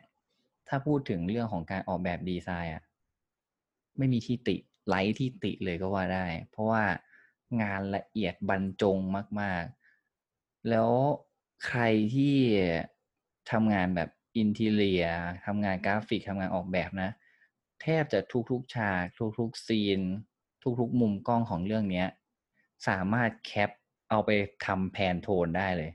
[0.67, 2.83] ถ้าพูดถึงเรื่องของการออกแบบดีไซน์อะ
[3.97, 4.55] ไม่มีที่ติ
[4.87, 6.83] ไร้ที่ติเลยก็ว่าได้ เพราะว่า
[7.61, 8.97] งานละเอียดบรรจง
[9.41, 9.63] มาก
[10.15, 10.91] ๆ แล้ว
[11.67, 11.81] ใคร
[12.15, 12.35] ที่
[13.51, 15.05] ทำงานแบบ interior
[15.45, 17.09] ทำงานกราฟิกทำงานออกแบบนะ
[17.81, 18.19] แทบจะ
[18.51, 19.05] ทุกๆฉาก
[19.39, 20.01] ทุกๆ scene
[20.79, 22.05] ทุกๆมุมกล้องของเรื่องนี้
[22.87, 23.69] สามารถ cap
[24.09, 24.29] เอาไป
[24.65, 25.91] ทำ Pantone ได้เลย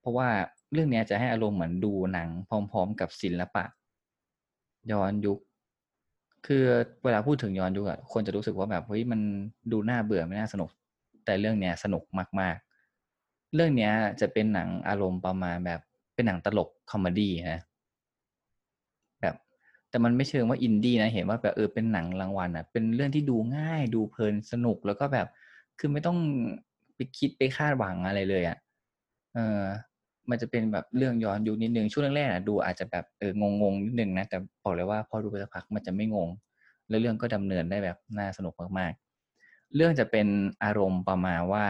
[0.00, 0.28] เพราะว่า
[0.72, 3.64] เรื่องนี้จะให้อารมณ์เหมือนดูหนังพร้อม ๆ กับศิลปะ
[4.90, 5.38] ย้อนยุค
[6.46, 6.64] คือ
[7.04, 9.20] เวลาพูดถึงย้อนยุคอะคนจะรู้สึกว่าแบบเฮ้ยมัน
[9.72, 10.70] ดูน่าเบื่อไม่น่าสนุก
[11.24, 12.04] แต่เรื่องเนี้ยสนุก
[12.40, 12.56] มาก
[13.06, 15.80] ๆ เรื่องเนี้ยจะเป็นหนังอารมณ์ประมาณแบบ
[16.14, 17.60] เป็นหนังตลก comedy นะ
[19.20, 19.34] แบบ
[19.90, 25.26] แต่มันไม่เชิงว่าอินดี้นะเห็นว่าแบบเออเป็นหนังรางวัลอะเป็นเรื่องที่ดูง่ายดูเพลินสนุกแล้วก็แบบ
[25.78, 26.18] คือไม่ต้อง
[26.96, 28.58] ไปคิดไปคาดหวังอะไรเลยอะ
[29.34, 29.62] เออ
[30.30, 36.28] มันจะเป็นแบบเรื่องย้อนยุคนิดนึงช่วงแรกๆนะดูอาจจะแบบเอองงๆนิดนึงนะแต่บอกเลยว่าพอดูไปสักพักมันจะไม่งง
[36.88, 40.26] แล้วเรื่องก็ดำเนินได้แบบน่าสนุกมากๆ เรื่องจะเป็น
[40.64, 41.66] อารมณ์ประมาณว่า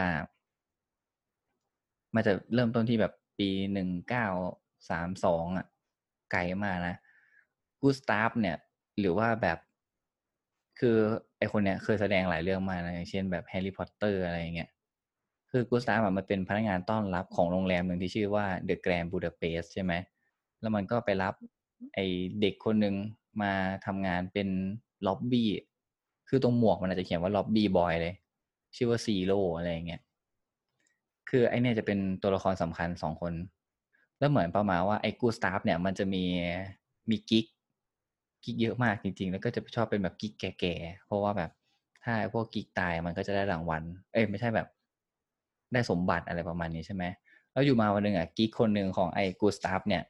[2.15, 4.27] มันจะเริ่มต้นที่แบบปีหนึ่งเก้า
[4.89, 5.65] สามสองอะ
[6.31, 6.95] ไกลมากนะ
[7.79, 8.57] กูสตาฟเนี่ย
[8.99, 9.57] หรือว่าแบบ
[10.79, 10.97] คือ
[11.37, 14.69] ไอคนเนี้ยเคยแสดงหลายเรื่องมานะอย่างเช่นแบบ Harry Potter อะไรอย่างเงี้ย
[15.51, 19.93] คือกูสตาฟมันเป็นพนักงานต้อนรับของโรงแรมหนึ่งที่ชื่อว่า The Grand Budapest ใช่ไหม
[20.61, 21.33] แล้วมันก็ไปรับ
[21.93, 21.99] ไอ
[22.41, 22.95] เด็กคนหนึ่ง
[23.41, 23.51] มา
[23.85, 24.47] ทำงานเป็น
[25.07, 25.49] ล็อบบี้
[26.29, 28.13] คือตรงหมวกมันอาจจะเขียนว่า lobby boy เลย
[28.75, 30.01] ชื่อว่า Zero อะไรอย่างเงี้ย
[31.29, 33.33] คือไอเนี่ยจะเป็นตัวละครสำคัญสองคน
[34.19, 36.23] แล้วเหมือนประมาณว่าไอกูสตาฟเนี่ยมันจะมี
[37.09, 37.45] มีกิ๊ก
[38.43, 41.51] กิ๊กเยอะมากจริง ๆ แล้วก็จะชอบเป็นแบบกิ๊กแก่ๆ เพราะว่าแบบ
[42.03, 43.83] ถ้าพวกกิ๊กตายมันก็จะได้รางวัล
[44.13, 44.67] เอ้ยไม่ใช่แบบ
[45.73, 47.03] ได้สมบัติอะไรประมาณนี้ใช่ไหม
[47.51, 50.03] แล้วอยู่มาวันหนึ่งอะกิ๊กคนหนึ่งของไอ้กูสตาฟเนี่ย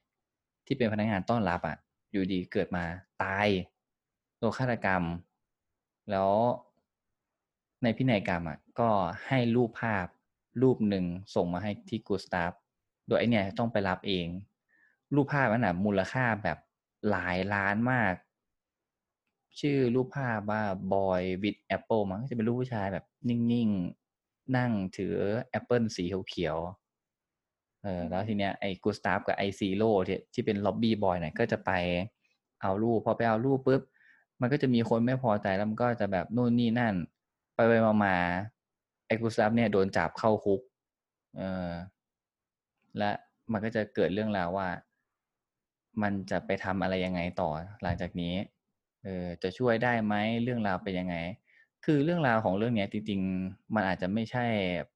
[0.66, 1.78] ที่เป็นพนักงานต้อนรับอะ
[2.12, 2.84] อยู่ดีเกิดมา
[3.24, 3.48] ตาย
[4.38, 5.04] โดนฆาตกรรม
[6.12, 6.32] แล้ว
[7.84, 8.90] ในพินัยกรรมอะก็
[9.28, 10.06] ให้รูปภาพ
[10.62, 11.06] รูปหนึ่ง
[11.36, 12.52] ส่งมาให้ที่กูสตาฟ
[13.08, 14.28] โดยไอเนี่ยต้องไปรับเอง
[15.16, 16.58] รูปภาพนั้นอะนะมูลค่าแบบ
[17.10, 18.14] หลายล้านมาก
[19.60, 20.62] ชื่อรูปภาพว่า
[20.94, 23.70] Boy with Apple มั้งจะเป็นรูปผู้ชายแบบนิ่ง
[24.58, 25.16] นั่งถือ
[25.50, 31.72] แอปเปิลสีเขียวๆเออแล้วทีเนี้ยไอ้กูสตาฟกับไอซีโร่ที่ที่เป็น lobby boy เนี่ยก็จะไป
[32.62, 33.82] เอารูปพอไปเอารูปปุ๊บ
[34.42, 36.94] มันก็จะมีคนไม่พอใจแล้วมันก็จะแบบนู่นนี่นั่น
[37.56, 38.16] ไปไปมามา
[39.08, 40.62] ไอ้กูสตาฟเนี่ยโดนจับเข้าคุก
[41.38, 41.70] เออ
[42.98, 43.12] และ
[43.52, 44.68] มันก็จะเกิดเรื่องราวว่า
[46.02, 47.50] มันจะไปทำอะไรยังไงต่อ
[47.84, 48.34] หลังจากนี้
[49.04, 51.16] เออจะช่วยได้ไหมเรื่องราวเป็นยังไง
[51.86, 54.46] คือเรื่องราวของเรื่องนี้จริง ๆ มันอาจจะไม่ใช่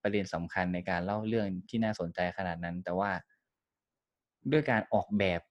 [0.02, 3.12] ประเด็นสำคัญในการเล่าเรื่องที่น่าสนใจขนาดนั้น แต่ว่า
[4.52, 5.42] ด้วยการออกแบบ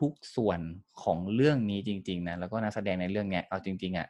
[0.00, 0.60] ทุกๆส่วน
[1.02, 4.08] ของเรื่องนี้จริง ๆนะแล้วก็นักแสดงในเรื่องเนี้ยเอาจริง ๆอะ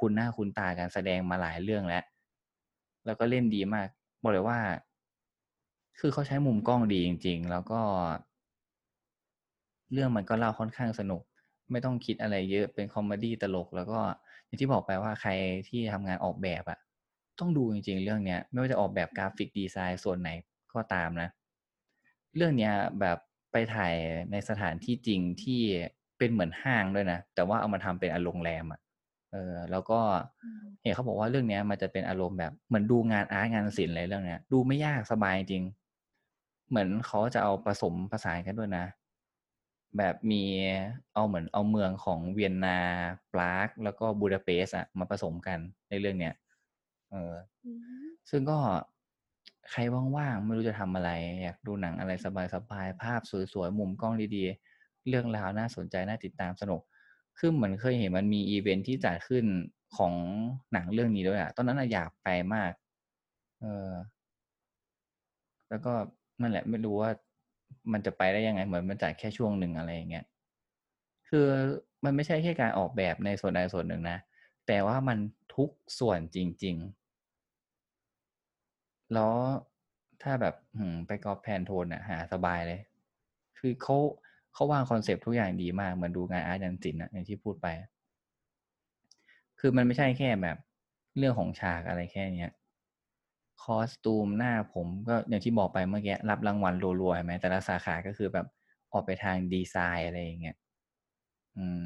[0.00, 2.04] คุ้นหน้าคุ้นตาการแสดงมาหลายเรื่องแล้ว
[3.04, 3.88] แล้วก็เล่นดีมาก
[4.22, 4.58] บอกเลยว่า
[5.98, 7.80] คือเขาใช้มุมกล้องดีจริง ๆ แล้วก็
[9.92, 11.22] เรื่องมันก็เล่าค่อนข้างสนุก
[11.70, 14.00] ไม่ต้องคิดอะไรเยอะเป็น comedy ตลกแล้วก็
[14.56, 15.30] อย่างที่บอกไปว่าใคร
[15.68, 16.78] ที่ทำงานออกแบบอะ
[17.38, 20.30] ต้องดูจริงๆเรื่องเนี้ย ไม่ว่าจะออกแบบ graphic design ส่วนไหน
[20.74, 21.28] ก็ตามนะ
[22.36, 23.18] เรื่องเนี้ยแบบ
[23.52, 23.94] ไปถ่าย
[24.32, 25.62] ในสถานที่จริงที่
[26.18, 28.80] เป็นเหมือนห้างด้วยนะ แต่ว่าเอามาทำเป็นอารมณ์แรมอะ
[29.32, 30.00] เออแล้วก็
[30.82, 35.64] เห็นเขาบอกว่าเรื่องเนี้ยมันจะเป็นอารมณ์แบบเหมือนดูงานอาร์ตงานศิลป์อะไรเรื่องเนี้ย ดูไม่ยากสบายจริง
[36.68, 38.84] เหมือนเขาจะเอาผสมผสานกันด้วยนะ
[39.98, 40.42] แบบมี
[41.14, 42.78] เอาเหมือนเอาเมืองของเวียนนา
[43.32, 46.34] ปราก แล้วก็บูดาเปสต์อะมาผสมกันในเรื่องเนี้ย
[47.10, 47.34] เออ
[48.30, 48.58] ซึ่งก็
[49.70, 49.80] ใคร
[50.16, 51.10] ว่างๆ ไม่รู้จะทำอะไร
[51.42, 53.20] อยากดูหนังอะไรสบายๆ ภาพ
[53.52, 56.82] สวยๆ มุมกล้องดีๆ เรื่องราวน่าสนใจ น่าติดตามสนุก
[57.38, 59.44] คือเหมือนเคยเห็นมันมีอีเวนท์ที่จัดขึ้น
[59.96, 60.14] ของ
[60.72, 62.72] หนังเรื่องนี้ด้วยอะตอนนั้นอะอยากไปมาก
[63.60, 63.90] เออ
[65.68, 65.92] แล้วก็
[66.40, 67.10] นั่นแหละ ไม่รู้ว่า
[67.92, 70.24] มันจะไปได้ยังไงเหมือนมันจัดแค่ช่วงหนึ่งอะไรอย่างเงี้ย
[71.28, 71.46] คือ
[72.04, 74.18] มันไม่ใช่แค่การออกแบบในส่วนใดส่วนหนึ่งนะ
[74.66, 75.18] แต่ว่ามัน
[75.56, 77.06] ทุกส่วนจริง ๆ
[79.14, 79.32] แล้ว
[80.22, 80.54] ถ้าแบบ
[81.06, 82.80] ไปก๊อบ Pantone อะหาสบายเลย
[83.58, 83.96] คือเขา
[84.54, 87.66] เขาวาง concept ทุกอย่างดีมากเหมือนดูงาน art งานศิลป์นะอย่างที่พูดไป
[89.60, 90.58] คือมันไม่ใช่แค่แบบ
[91.18, 92.50] เรื่องของฉากอะไรแค่เนี้ย
[93.62, 98.46] costume หน้าผมก็อย่างที่บอกไปเมื่อกี้รับรางวัลรัวๆใช่ไหมแต่ละสาขาก็คือแบบ
[98.92, 100.56] ออกไปทางดีไซน์อะไรอย่างเงี้ย
[101.56, 101.82] อืม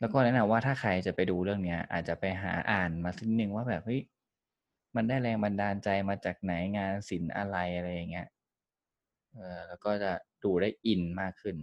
[0.00, 4.00] แล้วก็แนะนำว่าถ้าใครจะไปดูเรื่องเนี้ย อาจจะไปหาอ่านมาสักนึงว่าแบบเฮ้ย
[4.96, 8.26] มันได้แรงบันดาลใจมาจากไหนงานศิลป์อะไรอะไรอย่างเงี้ย
[9.34, 10.12] เออแล้วก็จะ
[10.44, 11.56] ดูได้อินมากขึ้น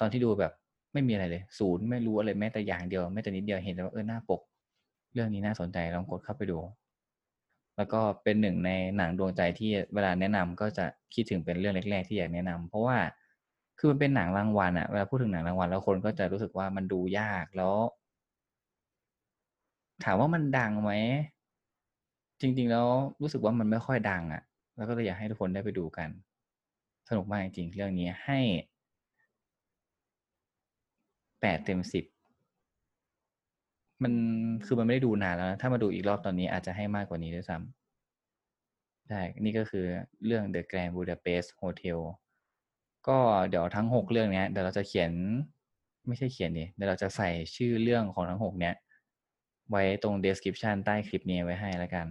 [0.00, 0.52] ตอนที่ดูแบบ
[0.92, 4.40] ไม่มีอะไรเลย ศูนย์ไม่รู้อะไรแม้แต่อย่างเดียวแม้แต่นิดเดียวเห็นแต่ว่าเออหน้าปก
[5.14, 6.58] เรื่องนี้น่าสนใจลองกดเข้าไปดู
[7.78, 12.98] แล้วก็เป็นหนึ่งในหนังดวงใจที่เวลาแนะนำก็จะคิดถึงเป็นเรื่องแรกๆที่อยากแนะนำเพราะว่า
[13.78, 17.74] คือมันเป็นหนังรางวัลอะเวลาพูดถึงหนังรางวัลแล้วคนก็จะรู้สึกว่ามันดูยากแล้ว
[20.04, 20.90] ถามว่ามันดังไหม
[22.40, 22.86] จริง ๆ แล้ว
[23.22, 24.42] รู้สึกว่ามันไม่ค่อยดังอะ
[24.76, 26.08] แล้วก็เลยอยากให้ทุกคนได้ไปดูกัน
[27.08, 28.38] สนุกมากจริงเรื่องนี้ให้
[31.40, 32.04] แปดเต็มสิบ
[34.02, 34.12] มัน
[34.66, 39.86] คือมันไม่ได้ดูนานแล้ว ถ้ามาดูอีกรอบตอนนี้อาจจะให้มากกว่านี้ด้วยซ้ำใช่นี่ก็คือ
[40.26, 41.98] เรื่อง The Grand Budapest Hotel
[43.08, 43.18] ก็
[43.48, 45.12] เดี๋ยวทั้งหกเรื่องเนี้ยเดี๋ยวเราจะเขียน
[46.06, 48.74] ไม่ใช่เขียนดิเดี๋ยวเราจะใส่ชื่อเรื่องของทั้งหกเนี้ย
[49.70, 52.06] ไว้ตรง description ใต้คลิปนี้ไว้ให้แล้วกัน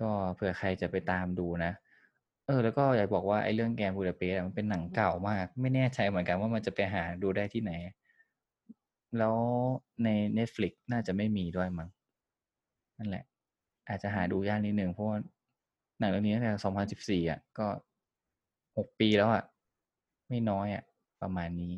[0.00, 1.72] ก็เผื่อใครจะไปตามดูนะ
[2.46, 7.72] เออ แล้วก็อยากบอกว่าไอ้เรื่องแกมบูดาเปสต์มันเป็นหนังเก่ามาก ไม่แน่ใจเหมือนกันว่ามันจะไปหาดูได้ที่ไหน
[9.18, 9.36] แล้ว
[10.04, 11.88] ใน Netflix น่าจะไม่มีด้วยมั้ง
[12.98, 13.24] นั่นแหละ
[13.88, 15.16] อาจจะหาดูยากนิดนึงเพราะว่า
[15.98, 17.66] หนังเรื่องนี้ตั้งแต่2014อะ ก็
[18.76, 19.44] หกปีแล้วอะ
[20.28, 20.84] ไม่น้อยอะ
[21.22, 21.72] ประมาณนี้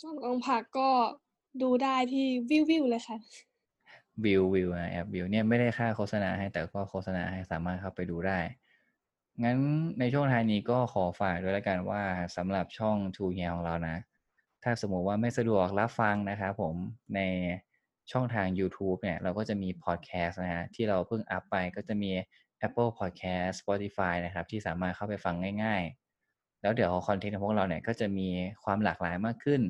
[0.00, 0.88] ส่วนองค์ผักก็
[1.62, 3.16] ดูได้ที่วิววิวเลยค่ะ
[4.24, 8.38] วิววิวนะแอปวิวเนี่ยไม่ได้ค่าโฆษณาให้แต่ก็โฆษณาให้สามารถเข้าไปดูได้
[9.44, 9.58] งั้น
[10.00, 12.02] ในช่วงท้ายนี้ก็ขอฝากด้วยแล้วกันว่า
[12.36, 13.96] สำหรับช่อง t ูเฮียของเรานะ
[14.62, 16.74] ถ้าสมมติว่าไม่สะดวกรับฟังนะครับผม
[17.14, 17.20] ใน
[18.12, 22.10] ช่องทาง YouTube เนี่ย เราก็จะมีพอดแคสต์นะฮะที่เราเพิ่งอัพไปก็จะมี
[22.66, 25.34] Apple Podcast Spotify นะครับ ที่สามารถเข้าไปฟัง
[25.64, 28.28] ง่ายๆ แล้วเดี๋ยว content ของพวกเราเนี่ย ก็จะมี
[28.64, 29.60] ความหลากหลายมากขึ้น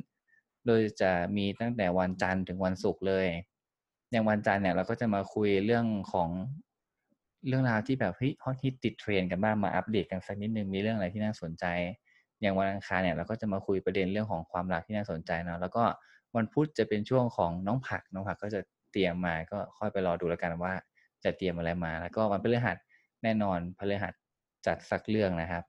[0.66, 3.26] โดยจะมีตั้งแต่วันจันทร์ถึงวันศุกร์เลย
[4.10, 6.30] อย่างวันจันทร์เนี่ยเราก็จะมาคุยเรื่องของ
[7.48, 11.64] เรื่องราวที่แบบเฮ้ยฮอตฮิตติดเทรนด์กันบ้างมาอัปเดตกันสักนิดนึงมีเรื่องอะไรที่น่าสนใจ
[12.40, 15.84] อย่างวันอังคารเนี่ยเราก็จะมาคุยประเด็นเรื่องของความรักที่น่าสนใจเนาะแล้วก็
[16.36, 18.60] วันพุธจะเป็นช่วงของน้องผักน้องผักก็จะ
[18.92, 20.74] เตรียมมาก็ค่อยไปรอดูแล้วกันว่า
[21.24, 22.76] จะเตรียมอะไรมา แล้วก็วันพฤหัส
[23.22, 24.12] แน่นอนพฤหัส
[24.66, 25.64] จัดสักเรื่องนะครับ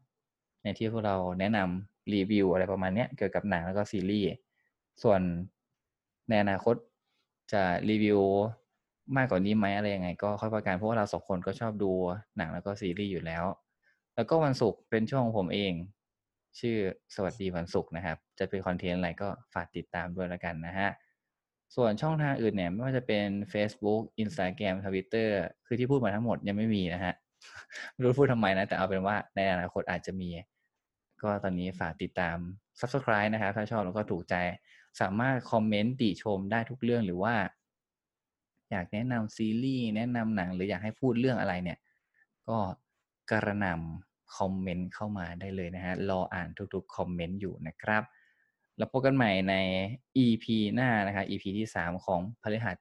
[0.64, 4.28] ในที่พวกเราแนะนำรีวิวอะไรประมาณเนี้ยเกี่ยวกับหนังแล้วก็ซีรีส์
[5.04, 5.22] ส่วน
[6.30, 6.76] ในอนาคต
[7.54, 8.20] จะรีวิว
[9.18, 11.92] มากกว่านี้ไหมอะไรยังไง ก็ค่อยประกันเพราะว่าเราสองคนก็ชอบดู
[12.38, 13.44] หนังแล้วก็ซีรีส์อยู่แล้ว
[14.16, 15.74] แล้วก็วันศุกร์เป็นช่วงของผมเอง
[16.60, 16.78] ชื่อ
[17.16, 20.90] สวัสดีวันศุกร์นะครับ จะเป็นคอนเทนต์อะไรก็ฝากติดตามด้วยแล้วกันนะฮะ
[21.76, 25.30] ส่วนช่องทางอื่นเนี่ยไม่ว่าจะเป็น Facebook Instagram Twitter
[25.66, 27.14] คือที่พูดมาทั้งหมดยังไม่มีนะฮะ
[27.94, 30.30] ไม่รู้พูดทำไมนะ แต่เอาเป็นว่าในอนาคตอาจจะมี
[31.22, 32.38] ก็ตอนนี้ฝากติดตาม
[32.80, 34.36] Subscribe นะครับ ถ้าชอบแล้วก็ถูกใจ
[35.02, 37.34] สามารถคอมเมนต์ติชมได้ทุกเรื่องหรือว่า
[38.72, 41.78] อยากแนะนำซีรีส์แนะนำหนังหรืออยากให้พูดเรื่องอะไรเนี่ย
[42.48, 42.58] ก็
[43.32, 48.04] กระนำคอมเมนต์เข้ามาได้เลยนะฮะรออ่านทุกๆคอมเมนต์อยู่นะครับ
[48.78, 49.56] แล้วพบกันใหม่ใน
[50.26, 52.76] EP หน้านะครับ EP ที่ 3 ของพฤหัส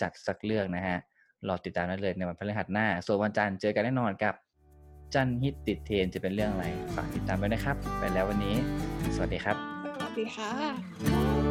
[0.00, 0.98] จัดสักเรื่องนะฮะ
[1.48, 4.34] รอติดตามได้เลยในวันพฤหัสหน้า ส่วนวันจันทร์เจอกันแน่นอนกับ
[5.14, 8.54] จันฮิตติดเทรนจะเป็นเรื่องอะไรฝากติดตามไว้นะครับ ไปแล้ววันนี้
[9.14, 9.56] สวัสดีครับ
[9.96, 11.47] สวัสดีค่ะ